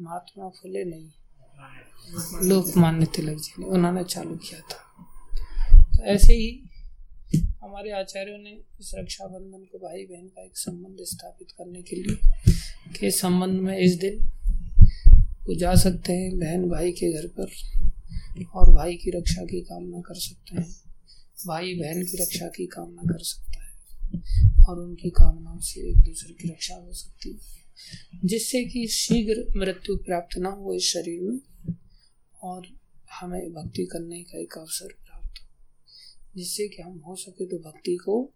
महात्मा 0.00 0.48
फुले 0.48 0.84
नहीं। 0.84 1.10
लोकमान्य 2.48 3.06
तिलक 3.06 3.36
जी 3.36 3.52
ने, 3.58 3.66
उन्होंने 3.66 4.04
चालू 4.04 4.36
किया 4.36 4.60
था। 4.60 4.80
तो 5.96 6.04
ऐसे 6.04 6.34
ही 6.34 6.48
हमारे 7.62 7.90
आचार्यों 7.92 8.38
ने 8.38 8.50
इस 8.80 8.92
रक्षाबंधन 8.94 9.64
को 9.64 9.78
भाई 9.78 10.04
बहन 10.04 10.26
का 10.26 10.44
एक 10.44 10.56
संबंध 10.56 11.04
स्थापित 11.04 11.50
करने 11.58 11.82
के 11.82 11.96
लिए 11.96 12.16
के 12.98 13.10
संबंध 13.10 13.60
में 13.60 13.76
इस 13.78 13.98
दिन 13.98 14.18
वो 15.46 15.54
जा 15.54 15.74
सकते 15.74 16.12
हैं, 16.12 16.38
बहन 16.38 16.68
भाई 16.68 16.92
के 16.92 17.12
घर 17.12 17.26
पर, 17.28 17.50
और 18.54 18.74
भाई 18.74 18.96
की 18.96 19.10
रक्षा 19.10 19.44
की 19.44 19.60
कामना 19.60 20.00
कर 20.00 20.14
सकते 20.20 20.56
हैं 20.56 20.68
भाई 21.46 21.74
बहन 21.74 22.02
की 22.02 22.22
रक्षा 22.22 22.46
की 22.48 22.66
कामना 22.66 23.02
कर 23.02 23.22
सकता 23.24 23.64
है, 23.64 23.70
और 24.68 24.78
उनकी 24.78 25.10
कामनाओं 25.10 25.58
से 25.60 25.80
एक 25.90 25.98
दूसरे 25.98 26.34
की 26.34 26.48
रक्षा 26.48 26.74
हो 26.74 26.92
सकती 26.92 27.30
है। 27.30 27.57
जिससे 28.24 28.64
कि 28.64 28.88
शीघ्र 28.88 29.58
मृत्यु 29.58 29.96
प्राप्त 29.96 30.38
ना 30.38 30.48
हो 30.48 30.74
इस 30.74 30.82
शरीर 30.82 31.20
में 31.22 31.74
और 32.42 32.66
हमें 33.12 33.52
भक्ति 33.52 33.86
करने 33.86 34.22
का 34.22 34.38
एक 34.38 34.58
अवसर 34.58 34.88
प्राप्त 34.92 35.42
हो। 35.42 35.48
जिससे 36.36 36.68
कि 36.68 36.82
हम 36.82 36.98
हो 36.98 37.16
सके 37.16 37.46
तो 37.46 37.58
भक्ति 37.58 37.96
को 37.96 38.32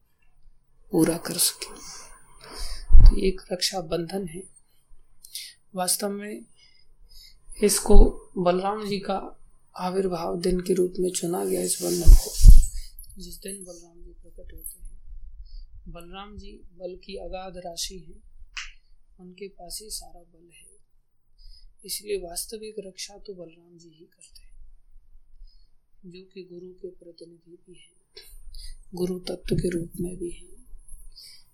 पूरा 0.93 1.17
कर 1.17 1.35
सके। 1.35 1.75
तो 2.99 3.27
एक 3.27 3.41
रक्षा 3.53 3.81
बंधन 3.81 4.29
है। 4.29 4.43
वास्तव 5.75 6.09
में 6.09 6.45
इसको 7.63 8.31
बलराम 8.39 8.89
जी 8.89 8.99
का 8.99 9.39
आविर्भाव 9.77 10.41
दिन 10.41 10.61
के 10.61 10.75
रूप 10.75 10.95
में 10.99 11.11
चुना 11.11 11.45
गया 11.45 11.63
इस 11.63 11.79
बंधन 11.83 12.13
को। 12.13 12.35
जिस 13.23 13.35
दिन 13.35 13.65
बलराम 13.65 14.03
जी 14.05 14.11
प्रकट 14.11 14.53
होते 14.53 14.87
हैं, 14.87 15.03
बलराम 15.89 16.39
जी 16.39 16.53
बल 16.53 16.97
की 16.97 17.17
अगाध 17.17 17.57
राशि 17.57 17.95
है। 17.95 18.32
उनके 19.21 19.49
पास 19.49 19.79
ही 19.83 19.91
सारा 19.91 20.21
बल 20.21 20.51
है। 20.53 20.71
इसलिए 21.85 22.17
वास्तविक 22.19 22.75
रक्षा 22.79 23.19
तो 23.19 23.35
बलराम 23.35 23.79
जी 23.79 23.89
ही 23.89 24.05
करते 24.05 24.43
हैं, 24.43 24.51
जो 26.05 26.25
कि 26.25 26.43
गुरु 26.43 26.69
के 26.73 26.89
प्रतिनिधि 26.89 27.57
भी 27.57 27.75
हैं, 27.75 28.25
गुरु 28.95 29.19
तत्व 29.21 29.57
के 29.57 29.69
रूप 29.69 29.93
में 30.01 30.17
भी 30.17 30.31
हैं। 30.31 30.51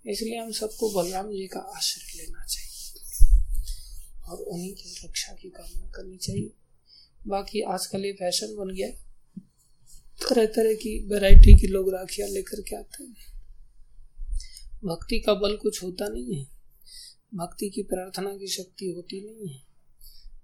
इसलिए 0.07 0.39
हम 0.39 0.53
सबको 0.53 0.91
बलराम 0.93 1.31
जी 1.31 1.47
का 1.47 1.61
आश्रय 1.77 2.23
लेना 2.23 2.45
चाहिए 2.45 2.77
और 4.23 4.39
उन्हीं 4.39 4.75
की 4.75 4.95
रक्षा 5.05 5.33
की 5.33 5.51
कामना 5.51 5.91
करनी 5.91 6.17
चाहिए। 6.17 6.51
बाकी 7.27 7.61
आजकल 7.61 8.05
ये 8.05 8.13
फ़ैशन 8.13 8.55
बन 8.57 8.75
गया 8.75 8.91
तरह 10.21 10.47
तरह 10.47 10.75
की 10.75 10.99
वैरायटी 11.09 11.53
की 11.61 11.67
लोग 11.67 11.93
राखियाँ 11.95 12.29
लेकर 12.29 12.61
के 12.61 12.77
आते 12.77 13.05
हैं। 13.05 13.27
भक्ति 14.85 15.19
का 15.19 15.35
बल 15.35 15.57
कुछ 15.57 15.83
होता 15.83 16.09
नहीं 16.09 16.35
है। 16.35 16.58
भक्ति 17.35 17.71
की 17.71 17.83
प्रार्थना 17.83 18.37
की 18.37 18.47
शक्ति 18.47 18.87
होती 18.87 19.21
नहीं 19.21 19.55
है। 19.55 19.63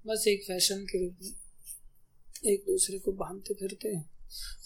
बस 0.06 0.24
एक 0.28 0.44
फ़ैशन 0.46 0.84
के 0.84 1.04
रूप 1.04 1.18
में 1.22 1.30
एक 2.52 2.60
दूसरे 2.60 2.98
को 2.98 3.12
बांधते 3.12 3.54
फिरते 3.54 3.88
हैं। 3.88 4.10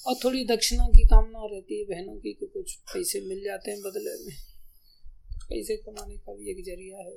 और 0.06 0.14
थोड़ी 0.24 0.44
दक्षिणा 0.44 0.86
की 0.86 1.04
कामना 1.04 1.38
रहती 1.42 1.78
है 1.78 1.84
बहनों 1.84 2.20
की 2.20 2.32
कि 2.32 2.46
कुछ 2.46 2.76
पैसे 2.76 3.20
मिल 3.20 3.44
जाते 3.44 3.70
हैं 3.70 3.80
बदले 3.80 4.26
में। 4.26 4.36
पैसे 5.32 5.76
कमाने 5.76 6.16
का 6.16 6.34
भी 6.34 6.50
एक 6.50 6.64
ज़रिया 6.64 6.98
है। 6.98 7.16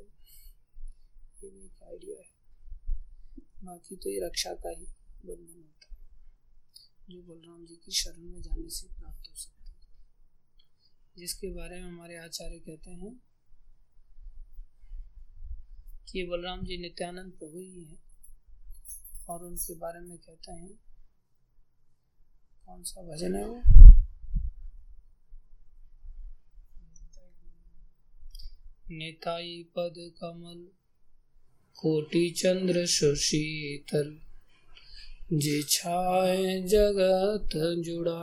ये 1.44 1.50
भी 1.50 1.66
एक 1.66 1.84
आइडिया 1.84 2.18
है। 2.18 2.32
बाकी 3.64 3.96
तो 3.96 4.10
ये 4.10 4.20
रक्षा 4.26 4.54
का 4.54 4.70
ही 4.70 4.86
बंधन 5.26 5.64
होता 5.66 5.96
है। 5.96 6.10
जो 7.10 7.22
बलराम 7.22 7.66
जी 7.66 7.76
की 7.76 7.92
शरण 7.92 8.24
में 8.24 8.42
जाने 8.42 8.70
से 8.70 8.88
प्राप्त 8.88 9.30
हो 9.32 9.36
सकता 9.36 9.70
है। 9.70 9.76
जिसके 11.18 11.52
बारे 11.52 11.76
में 11.76 11.88
हमारे 11.88 12.18
आचार्य 12.18 12.60
कहते 12.60 12.92
हैं 12.92 13.31
कि 16.10 16.24
बलराम 16.24 16.66
जी 16.66 16.78
नित्यानंद 16.78 17.32
प्रभु 17.32 17.60
ही 17.60 17.84
हैं 17.84 18.00
और 19.30 19.44
उनके 19.44 19.74
बारे 19.76 20.00
में 20.00 20.18
कहते 20.18 20.52
हैं, 20.52 20.70
कौन 22.66 22.84
सा 22.84 23.02
भजन 23.02 23.36
है 23.36 23.46
वो? 23.46 23.62
नेताई 28.92 29.64
पद 29.76 29.94
कमल, 29.98 30.68
कोटि 31.76 32.30
चंद्र 32.30 32.86
सुशीतल, 32.86 34.20
जे 35.34 35.64
छाए 35.64 36.62
जगत 36.62 37.50
जुड़ा 37.86 38.22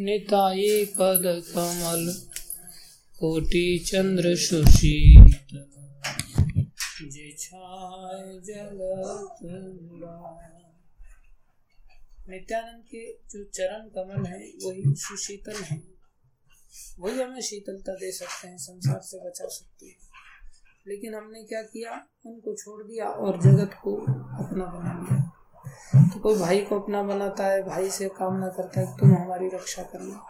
निताई 0.00 0.84
पद 0.84 1.22
कमल, 1.48 2.12
कोटि 3.18 3.78
चंद्र 3.78 4.36
सुशीत 4.36 5.43
नित्यानंद 12.28 12.84
के 12.84 13.12
जो 13.12 13.44
चरण 13.44 13.88
कमल 13.88 14.26
है, 14.26 14.38
वही 14.38 14.82
सुशीतल 14.86 15.62
है। 15.62 15.82
वही 16.98 17.22
हमें 17.22 17.40
शीतलता 17.40 17.94
दे 17.94 18.12
सकते 18.12 18.48
हैं, 18.48 18.58
संसार 18.58 19.00
से 19.00 19.28
बचा 19.28 19.48
सकते 19.48 19.86
हैं। 19.86 19.96
लेकिन 20.88 21.14
हमने 21.14 21.44
क्या 21.44 21.62
किया? 21.62 22.06
उनको 22.26 22.54
छोड़ 22.54 22.84
दिया 22.84 23.04
और 23.04 23.40
जगत 23.42 23.70
को 23.82 23.96
अपना 24.44 24.64
बना 24.64 25.08
लिया। 25.08 25.30
तो 26.08 26.20
कोई 26.20 26.38
भाई 26.38 26.60
को 26.60 26.80
अपना 26.80 27.02
बनाता 27.02 27.46
है, 27.46 27.62
भाई 27.62 27.90
से 27.90 28.08
कामना 28.08 28.48
करता 28.48 28.80
है 28.80 28.98
तुम 28.98 29.14
हमारी 29.14 29.48
रक्षा 29.48 29.82
करना 29.82 30.26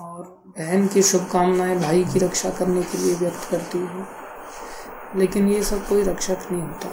और 0.00 0.42
बहन 0.58 0.88
की 0.88 1.02
शुभकामनाएँ 1.02 1.76
भाई 1.76 2.04
की 2.04 2.18
रक्षा 2.18 2.50
करने 2.50 2.82
के 2.82 2.98
लिए 2.98 3.14
व्यक्त 3.14 3.50
करती 3.50 3.78
हूँ। 3.78 4.21
लेकिन 5.16 5.48
ये 5.48 5.62
सब 5.62 5.86
कोई 5.88 6.02
रक्षक 6.02 6.38
नहीं 6.52 6.62
होता। 6.62 6.88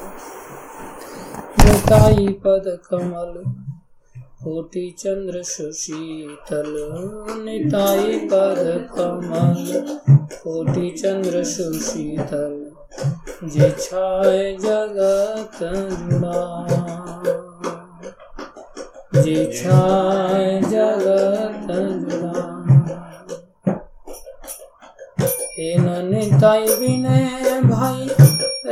पद 2.44 2.66
कमल, 2.92 3.34
कोटि 4.44 4.96
चंद्र 5.00 5.44
सुशीतल 5.44 6.74
निताई 7.44 8.20
पद 8.32 8.90
कमल, 8.96 9.62
कोटि 10.34 10.90
चंद्र 10.92 11.44
सुशीतल, 11.44 12.56
जे 13.44 13.70
छाए 13.80 14.58
जगत 14.60 15.60
जुड़ा 16.00 16.42
जे 19.22 19.46
छाए 19.56 20.62
जगत 20.62 21.68
जुड़ा 22.04 22.49
हे 25.60 25.76
निताई 25.78 26.66
विनय 26.80 27.60
भाई, 27.64 28.06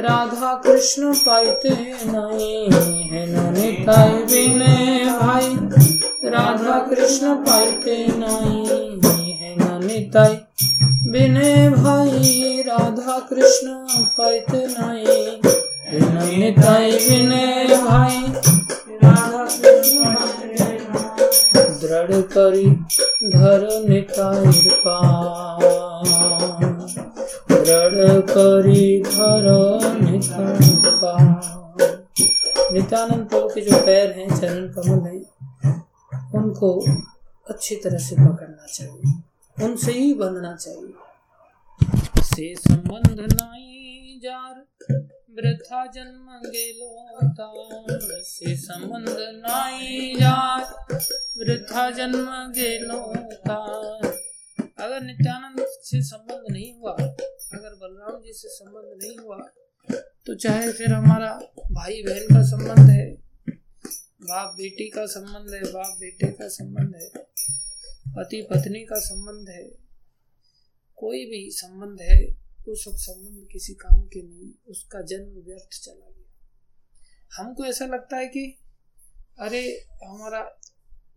राधा 0.02 0.54
कृष्ण 0.66 1.14
पाइते 1.14 1.70
नहीं 2.06 2.70
है 3.10 3.26
निताई 3.52 4.14
विनय 4.24 5.06
भाई, 5.20 5.50
राधा 6.30 6.78
कृष्ण 6.90 7.34
पाइते 7.36 7.98
नहीं 8.12 8.68
है 9.36 9.80
निताई 9.80 10.36
विनय 11.12 11.70
भाई, 11.70 12.64
राधा 12.68 13.20
कृष्ण 13.30 13.74
पाइते 14.18 14.66
नहीं 14.70 15.42
है 15.90 16.38
निताई 16.38 16.92
विनय 16.92 17.76
भाई, 17.84 18.24
राधा 19.04 19.46
कृष्ण 19.58 20.16
दृढ़ 21.82 22.22
करी 22.34 22.70
धर 23.36 23.68
निताई 23.90 24.68
पा 24.88 24.98
दृढ़ 27.68 28.20
करी 28.22 29.00
घर 29.00 29.46
नित्यानंद 32.74 33.30
प्रभु 33.30 33.48
के 33.48 33.62
जो 33.62 33.78
पैर 33.86 34.12
हैं, 34.12 34.28
चरण 34.42 34.68
कमल 34.68 35.00
हैं, 35.08 35.24
उनको 36.36 36.70
अच्छी 37.50 37.76
तरह 37.76 37.98
से 37.98 38.16
पकड़ना 38.16 38.66
चाहिए। 38.66 39.66
उनसे 39.66 39.92
ही 39.92 40.14
बंधना 40.14 40.56
चाहिए। 40.56 40.94
से 42.24 42.56
संबंध 42.56 43.20
नाई 43.34 44.20
जार, 44.24 44.56
वृथा 45.38 45.86
जन्म 45.86 46.50
गेलो 46.50 47.28
तार 47.28 48.00
से 48.24 48.56
संबंध 48.56 49.16
नाई 49.20 50.14
जार, 50.20 50.62
वृथा 51.38 51.90
जन्म 51.92 52.30
गेलो 52.56 53.16
तार 53.18 54.18
अगर 54.80 55.02
नित्यानंद 55.02 55.66
से 55.84 56.02
संबंध 56.02 56.44
नहीं 56.52 56.74
हुआ 56.80 56.96
अगर 57.54 57.70
बलराम 57.70 58.22
जी 58.22 58.34
से 58.34 58.48
संबंध 58.48 59.04
नहीं 59.04 59.18
हुआ 59.18 59.38
तो 60.26 60.36
चाहे 60.36 60.74
फिर 60.74 60.94
हमारा 60.94 61.34
भाई 61.72 62.04
बहन 62.04 62.24
का 62.24 62.44
संबंध 62.44 62.90
है 62.90 63.14
बाप 64.22 64.56
बेटी 64.58 64.90
का 64.90 65.06
संबंध 65.06 65.54
है 65.54 65.64
बाप 65.64 65.98
बेटे 66.00 66.28
का 66.28 66.48
संबंध 66.48 66.96
है 66.96 67.28
पति 68.08 68.42
पत्नी 68.42 68.86
का 68.86 69.00
संबंध 69.00 69.50
है, 69.50 69.64
कोई 70.96 71.26
भी 71.26 71.52
संबंध 71.52 72.02
है, 72.02 72.26
वो 72.68 72.76
सब 72.76 72.96
संबंध 72.96 73.48
किसी 73.52 73.74
काम 73.74 74.02
के 74.02 74.22
नहीं, 74.22 74.54
उसका 74.68 75.02
जन्म 75.02 75.42
व्यर्थ 75.42 75.84
चला 75.84 76.10
गया। 76.10 76.34
हमको 77.38 77.66
ऐसा 77.66 77.86
लगता 77.86 78.18
है 78.18 78.28
कि, 78.28 78.58
अरे, 79.40 79.88
हमारा 80.06 80.60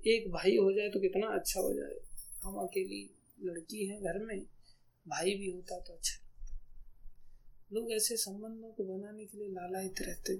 एक 0.07 0.31
भाई 0.33 0.57
हो 0.57 0.73
जाए 0.73 0.89
तो 0.89 1.01
कितना 1.01 1.27
अच्छा 1.27 1.61
हो 1.61 1.75
जाए। 1.75 2.01
हम 2.45 2.55
अकेली 2.55 3.15
लड़की 3.43 3.87
है 3.87 4.01
घर 4.01 4.19
में 4.19 4.43
भाई 5.09 5.35
भी 5.35 5.51
होता 5.51 5.79
तो 5.79 5.93
अच्छा 5.93 6.19
लोग 7.73 7.93
ऐसे 7.93 8.17
संबंधों 8.17 8.69
को 8.69 8.85
बनाने 8.85 9.25
के 9.25 9.39
लिए 9.39 9.49
लालायित 9.49 10.01
रहते। 10.03 10.37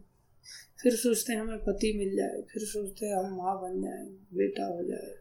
फिर 0.83 0.97
सोचते 0.97 1.33
हैं 1.33 1.41
हमें 1.41 1.59
पति 1.59 1.93
मिल 1.93 2.17
जाए 2.17 2.43
फिर 2.43 2.63
सोचते 2.65 3.07
हैं 3.07 3.17
हम 3.17 3.37
माँ 3.37 3.55
बन 3.63 3.83
जाए 3.83 4.05
बेटा 4.35 4.65
हो 4.65 4.83
जाए। 4.85 5.15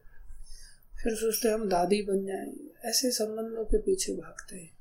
फिर 1.04 1.16
सोचते 1.16 1.48
हैं 1.48 1.56
हम 1.56 1.70
दादी 1.70 2.02
बन 2.02 2.26
जाए। 2.26 2.54
ऐसे 2.90 3.12
संबंधों 3.12 3.66
के 3.66 3.78
पीछे 3.78 4.14
भागते 4.14 4.56
हैं। 4.56 4.72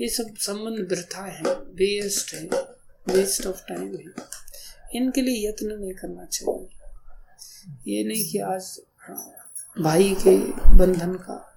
ये 0.00 0.08
सब 0.08 0.34
संबंध 0.36 0.92
वृथा 0.92 1.24
है 1.24 1.54
वेस्ट 1.54 2.34
है 2.34 2.48
वेस्ट 3.08 3.46
ऑफ़ 3.46 3.62
टाइम 3.68 3.96
है। 3.96 4.04
इनके 4.94 5.22
लिए 5.22 5.48
यत्न 5.48 5.66
नहीं 5.66 5.94
करना 5.94 6.24
चाहिए। 6.24 6.68
ये 7.96 8.04
नहीं 8.04 8.32
कि 8.32 8.38
आज 8.38 8.80
हाँ, 8.98 9.52
भाई 9.80 10.14
के 10.14 10.36
बंधन 10.78 11.14
का 11.14 11.47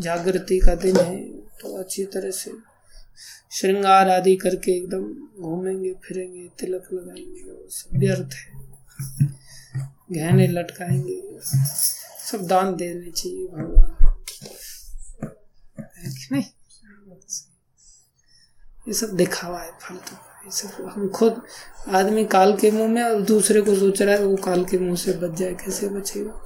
जागृति 0.00 0.58
का 0.58 0.74
दिन 0.74 0.96
है 0.96 1.16
तो 1.60 1.76
अच्छी 1.78 2.04
तरह 2.04 2.30
से 2.30 2.52
श्रृंगार 3.52 4.08
आदि 4.10 4.34
करके 4.36 4.76
एकदम 4.76 5.02
घूमेंगे, 5.42 5.92
फिरेंगे, 6.04 6.48
तिलक 6.58 6.88
लगाएँगे 6.92 7.68
सब 7.70 7.98
व्यर्थ 7.98 8.34
है। 8.34 8.66
गहने 10.12 10.46
लटकाएँगे, 10.46 11.22
सब 12.30 12.46
दान 12.46 12.74
देने 12.76 13.10
चाहिए 13.10 13.46
भगवान। 13.46 13.94
ये 18.88 18.94
सब 18.94 19.16
दिखावा 19.16 19.60
है 19.60 19.70
फालतू 19.82 20.16
ये 20.44 20.50
सब 20.50 20.92
हम 20.94 21.08
खुद 21.08 21.42
आदमी 21.88 22.24
काल 22.24 22.56
के 22.56 22.70
मुँह 22.70 22.88
में 22.88 23.02
और 23.02 23.20
दूसरे 23.22 23.60
को 23.60 23.74
सोच 23.74 24.02
रहा 24.02 24.14
है 24.14 24.24
वो 24.24 24.36
काल 24.36 24.64
के 24.64 24.78
मुँह 24.78 24.96
से 24.96 25.12
बच 25.12 25.38
जाए, 25.38 25.54
कैसे 25.54 25.88
बचेगा? 25.88 26.44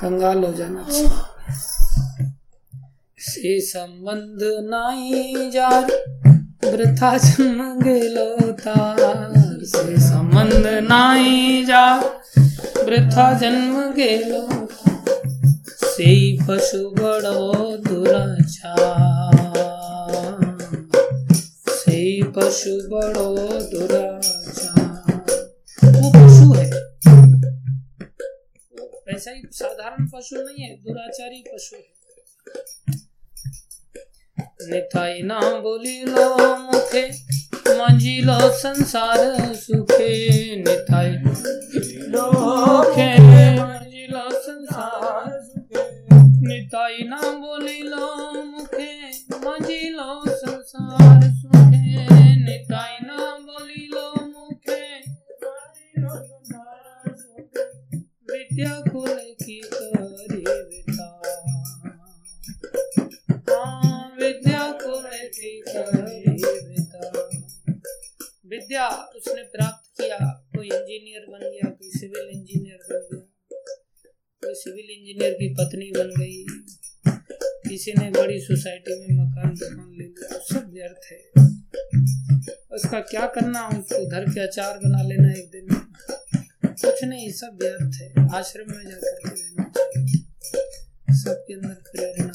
कंगाल 0.00 0.44
हो 0.44 0.52
जाना। 0.52 0.82
चाहिए 0.84 1.33
से 3.26 3.60
संबंध 3.60 4.38
नाई 4.42 5.50
जार 5.50 5.84
वृथा 6.64 7.18
जन्म 7.18 7.80
गेलो 7.82 8.52
तार। 8.52 9.32
से 9.64 10.00
संबंध 10.00 10.66
नाई 10.66 11.64
जार 11.64 12.20
वृथा 12.84 13.38
जन्म 13.38 13.92
गेलो 13.92 14.68
से 15.84 16.36
पशु 16.46 16.90
बड़ो 16.90 17.76
दुराचार। 17.76 19.44
से 21.68 22.22
पशु 22.22 22.88
बड़ो 22.88 23.36
दुराचार। 23.46 25.12
वो 25.84 26.10
पशु 26.10 26.52
है। 26.52 26.68
ऐसा 29.14 29.30
ही 29.30 29.42
साधारण 29.52 30.06
पशु 30.06 30.36
नहीं 30.36 30.64
है, 30.64 30.76
दुराचारी 30.76 31.44
पशु 31.54 31.76
है। 31.76 31.94
निथाई 34.38 35.20
नाम 35.22 35.60
बोली 35.62 35.98
लो 36.04 36.28
मुखे 36.58 37.02
मंजी 37.78 38.20
लो 38.22 38.38
संसार 38.62 39.18
सुखे 39.54 40.10
निथाई 40.62 41.10
लो 42.14 42.24
मुखे 42.32 43.08
मंजी 43.58 44.06
लो 44.12 44.28
संसार 44.46 45.30
निताई 46.48 47.06
नाम 47.08 47.40
बोली 47.44 47.80
लो 47.88 48.08
इंजीनियर 75.34 75.54
की 75.54 75.54
पत्नी 75.54 75.92
बन 75.96 76.20
गई। 76.20 76.44
किसी 77.70 77.92
ने 77.92 78.10
बड़ी 78.10 78.40
सोसाइटी 78.40 79.00
में 79.00 79.24
मकान 79.24 79.54
दुकान 79.54 79.94
ले 79.98 80.04
लिया 80.04 80.38
सब 80.38 80.72
व्यर्थ 80.72 81.12
है। 81.12 81.44
उसका 82.72 83.00
क्या 83.00 83.26
करना? 83.26 83.68
उसको 83.68 84.10
धर 84.10 84.24
के 84.24 84.40
अचार 84.40 84.78
बना 84.78 85.02
लेना 85.02 85.32
एक 85.32 85.50
दिन 85.50 85.66
कुछ 86.66 87.04
नहीं, 87.04 87.32
सब 87.32 87.58
व्यर्थ 87.62 87.94
है। 87.94 88.14
आश्रम 88.34 88.76
में 88.76 88.84
जाकर 88.84 89.18
के 89.18 89.42
रहना 89.42 89.72
चाहिए। 89.76 90.20
सबके 91.14 91.54
अंदर 91.54 91.74
प्रेरणा 91.74 92.32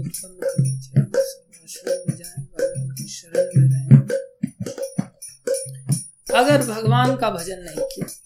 उत्पन्न 0.00 0.34
करनी 0.34 0.80
चाहिए। 0.80 1.04
सब 1.04 1.52
आश्रम 1.64 2.04
में 2.08 2.16
जाए, 2.16 2.42
भगवान 2.42 2.90
की 2.90 3.08
शरण 3.08 3.62
में 3.62 3.68
रहें। 3.68 3.88
अगर 6.34 6.66
भगवान 6.66 7.16
का 7.16 7.30
भजन 7.30 7.58
नहीं 7.58 7.86
किया 7.86 8.23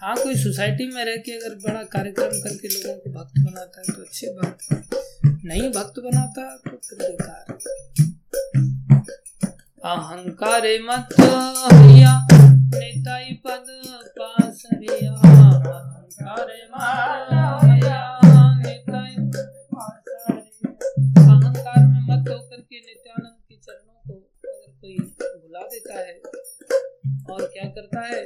हाँ 0.00 0.14
कोई 0.16 0.34
सोसाइटी 0.42 0.86
में 0.94 1.04
रह 1.04 1.16
के 1.26 1.32
अगर 1.38 1.54
बड़ा 1.66 1.82
कार्यक्रम 1.94 2.38
करके 2.44 2.68
लोगों 2.68 2.98
को 3.00 3.10
भक्त 3.18 3.38
बनाता 3.44 3.80
है 3.80 3.94
तो 3.94 4.02
अच्छी 4.02 4.26
बात 4.40 4.58
नहीं 5.44 5.70
भक्त 5.72 6.00
बनाता 6.06 6.46
तो 6.66 6.76
फिर 6.88 6.98
बेकार 7.10 7.58
अहंकार 9.92 10.66
मत 10.88 11.14
हिया 11.20 12.14
नेताई 12.32 13.32
पद 13.46 13.66
पास 14.18 14.62
अहंकार 20.50 21.86
में 21.86 22.00
मत 22.08 22.28
होकर 22.28 22.60
के 22.60 22.78
नित्यानंद 22.80 23.36
के 23.48 23.56
चरणों 23.56 24.00
को 24.08 24.14
अगर 24.14 24.72
कोई 24.80 24.96
भुला 24.98 25.60
देता 25.74 25.98
है, 25.98 26.14
और 27.34 27.46
क्या 27.54 27.68
करता 27.76 28.00
है? 28.06 28.22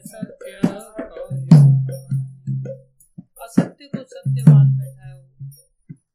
सत्य 0.06 0.56
असत्य 3.40 3.86
को 3.86 4.02
सत्य 4.04 4.42
मान 4.48 4.66
बैठा 4.78 5.06
है 5.06 5.20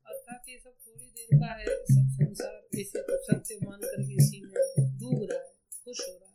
अर्थात 0.08 0.50
ये 0.50 0.58
सब 0.58 0.76
थोड़ी 0.88 1.08
देर 1.08 1.39
का 1.39 1.52
है, 1.54 1.65
सब 1.65 2.06
संसार 2.12 2.80
इसे 2.80 3.02
को 3.02 3.17
सत्य 3.24 3.58
मान 3.63 3.80
करके 3.80 4.13
इसी 4.13 4.41
में 4.41 4.54
डूब 5.00 5.28
रहा 5.32 5.39
है, 5.39 5.54
खुश 5.86 6.00
हो 6.02 6.13
रहा 6.13 6.21
है। 6.21 6.34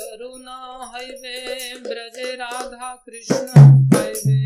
करुणा 0.00 0.58
है 0.94 1.06
वे, 1.14 1.34
ब्रज 1.80 2.18
राधा 2.40 2.94
कृष्ण 3.06 3.46
है 3.56 4.37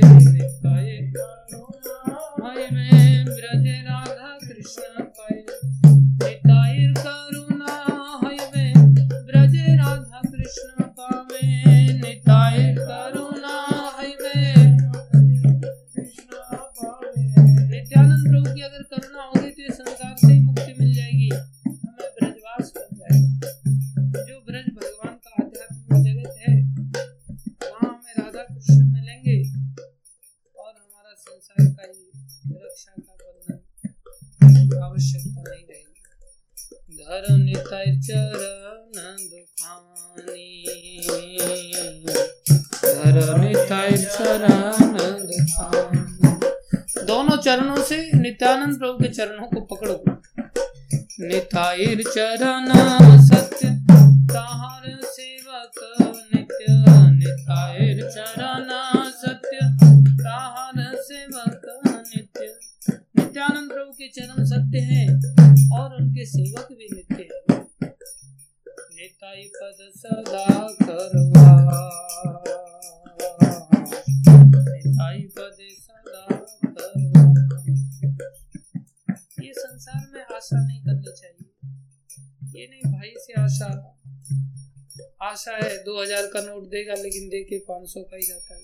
आशा 85.23 85.53
है 85.57 85.77
दो 85.85 86.01
हज़ार 86.01 86.27
का 86.27 86.41
नोट 86.43 86.63
देगा, 86.71 86.95
लेकिन 86.95 87.29
दे 87.29 87.43
के 87.45 87.59
पाँच 87.69 87.89
सौ 87.89 88.01
का 88.03 88.17
ही 88.17 88.23
जाता 88.23 88.55
है। 88.55 88.61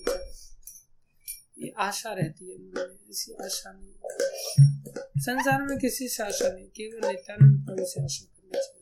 ये 1.59 1.71
आशा 1.79 2.13
रहती 2.13 2.49
है 2.49 2.57
मन 2.57 2.71
में 2.71 3.09
ऐसी 3.11 3.35
आशा 3.43 3.71
नहीं 3.71 3.93
संसार 5.19 5.61
में 5.61 5.77
किसी 5.79 6.07
से 6.07 6.23
आशा 6.23 6.49
नहीं, 6.49 6.65
केवल 6.67 7.07
नित्यानंद 7.07 7.65
प्रभु 7.65 7.85
से 7.85 8.03
आशा 8.03 8.25
करनी 8.25 8.51
चाहिए। 8.55 8.77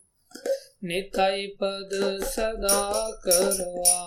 निताई 0.88 1.48
पद 1.62 1.90
सदा 2.26 2.82
करवा। 3.26 3.98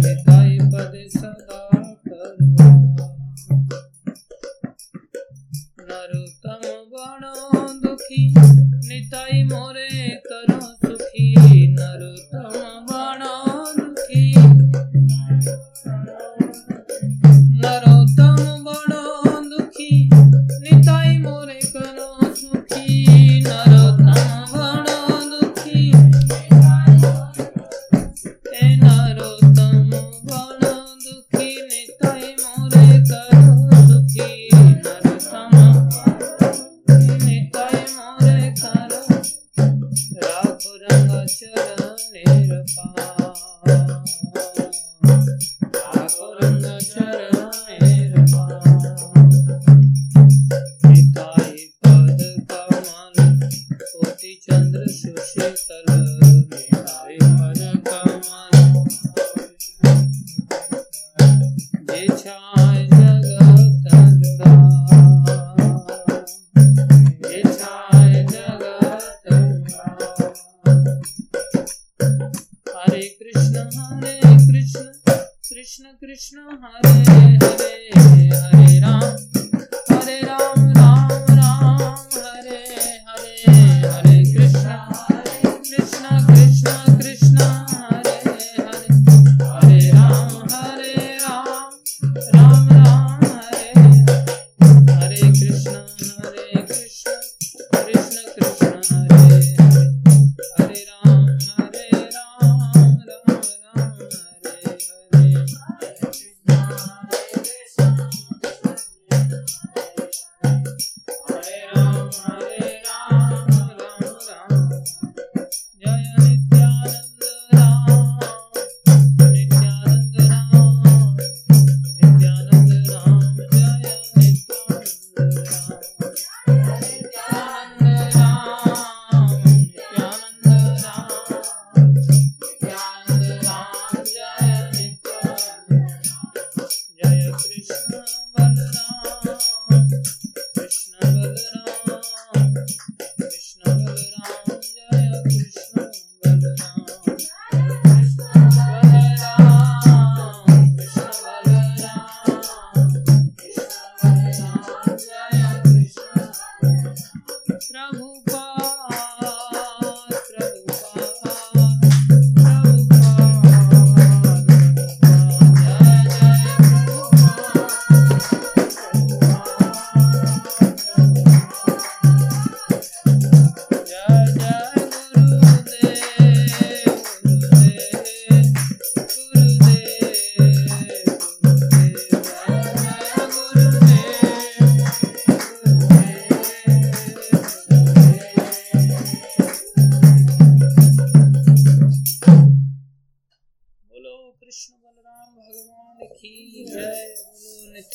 निताई 0.00 0.58
पद 0.74 0.94
सदा 1.10 1.62
करवा। 2.08 2.68
नरोत्तम 5.80 6.62
बणो 6.92 7.72
दुखी। 7.80 8.24
निताई 9.06 9.42
मोरे 9.50 9.86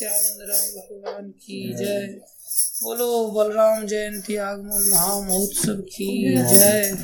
नित्यानंद 0.02 0.50
राम 0.50 0.68
भगवान 0.76 1.30
की 1.30 1.74
जय। 1.78 2.06
बोलो 2.82 3.30
बलराम 3.30 3.86
जयंती 3.86 4.36
आगमन 4.36 4.90
महामहोत्सव 4.94 5.74
की 5.74 6.34
जय। 6.36 6.96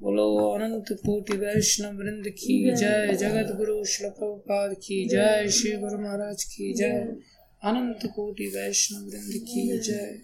बोलो 0.00 0.36
अनंत 0.50 0.84
कोटि 0.92 1.36
वैष्णव 1.36 1.88
वृंद 1.88 2.24
की 2.28 2.74
जय। 2.76 3.16
जगत 3.16 3.56
गुरु 3.56 3.82
प्रभुपाद 3.82 4.72
की 4.72 5.08
जय। 5.08 5.48
श्री 5.48 5.72
गुरु 5.72 5.98
महाराज 5.98 6.44
की 6.44 6.74
जय। 6.74 7.16
अनंत 7.64 8.10
कोटि 8.16 8.46
वैष्णव 8.56 9.00
वृंद 9.00 9.32
की 9.34 9.80
जय। 9.80 10.18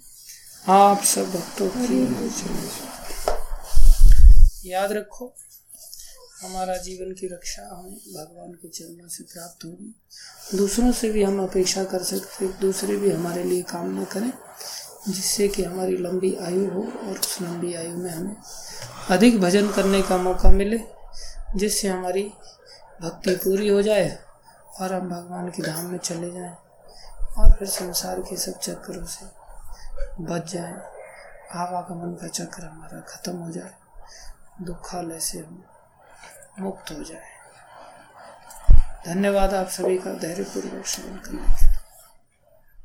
आप 0.68 1.04
सब 1.04 1.24
भक्तों 1.24 1.68
की 1.68 2.06
जय। 2.28 2.70
याद 4.70 4.92
रखो। 4.92 5.34
हमारा 6.42 6.76
जीवन 6.76 7.12
की 7.12 7.26
रक्षा 7.26 7.62
हमें 7.62 7.96
भगवान 8.14 8.52
के 8.52 8.68
चरणों 8.68 9.08
से 9.08 9.24
प्राप्त 9.24 9.64
होगी। 9.64 10.56
दूसरों 10.56 10.92
से 10.92 11.10
भी 11.10 11.22
हम 11.22 11.42
अपेक्षा 11.42 11.84
कर 11.84 12.02
सकते 12.02 12.46
दूसरे 12.60 12.96
भी 12.96 13.10
हमारे 13.10 13.44
लिए 13.44 13.62
कामना 13.62 14.04
करें, 14.04 14.32
जिससे 15.08 15.48
कि 15.48 15.64
हमारी 15.64 15.96
लंबी 15.96 16.34
आयु 16.36 16.68
हो 16.70 16.82
और 16.82 17.18
उस 17.18 17.40
लंबी 17.42 17.74
आयु 17.74 17.96
में 17.96 18.10
हमें 18.10 18.36
अधिक 19.10 19.40
भजन 19.40 19.70
करने 19.70 20.02
का 20.02 20.16
मौका 20.16 20.50
मिले, 20.50 20.80
जिससे 21.56 21.88
हमारी 21.88 22.22
भक्ति 23.02 23.34
पूरी 23.34 23.68
हो 23.68 23.82
जाए 23.82 24.18
और 24.80 24.92
हम 24.92 25.08
भगवान 25.10 25.48
के 25.48 25.62
धाम 25.62 25.86
में 25.86 25.98
चले 25.98 26.30
जाएँ 26.30 26.56
और 27.38 27.52
फिर 27.52 27.68
संसार 27.68 28.20
के 28.20 28.36
सब 28.36 28.58
चक्रों 28.58 29.04
से 29.06 29.26
बच 30.20 30.52
जाएँ। 30.52 30.74
आवागमन 31.54 32.14
का 32.14 32.28
चक्र 32.28 32.64
हमारा 32.64 33.00
खत्म 33.00 33.36
हो 33.36 33.50
जाए। 33.50 33.74
दुखालय 34.62 35.20
से 35.20 35.38
हम 35.38 35.64
मुक्त 36.58 36.90
हो 36.92 37.02
जाए। 37.02 37.30
धन्यवाद 39.06 39.54
आप 39.54 39.68
सभी 39.68 39.98
का 39.98 40.12
धैर्यपूर्वक 40.12 40.86
श्रवण 40.86 41.16
करने 41.16 41.38
के 41.38 41.71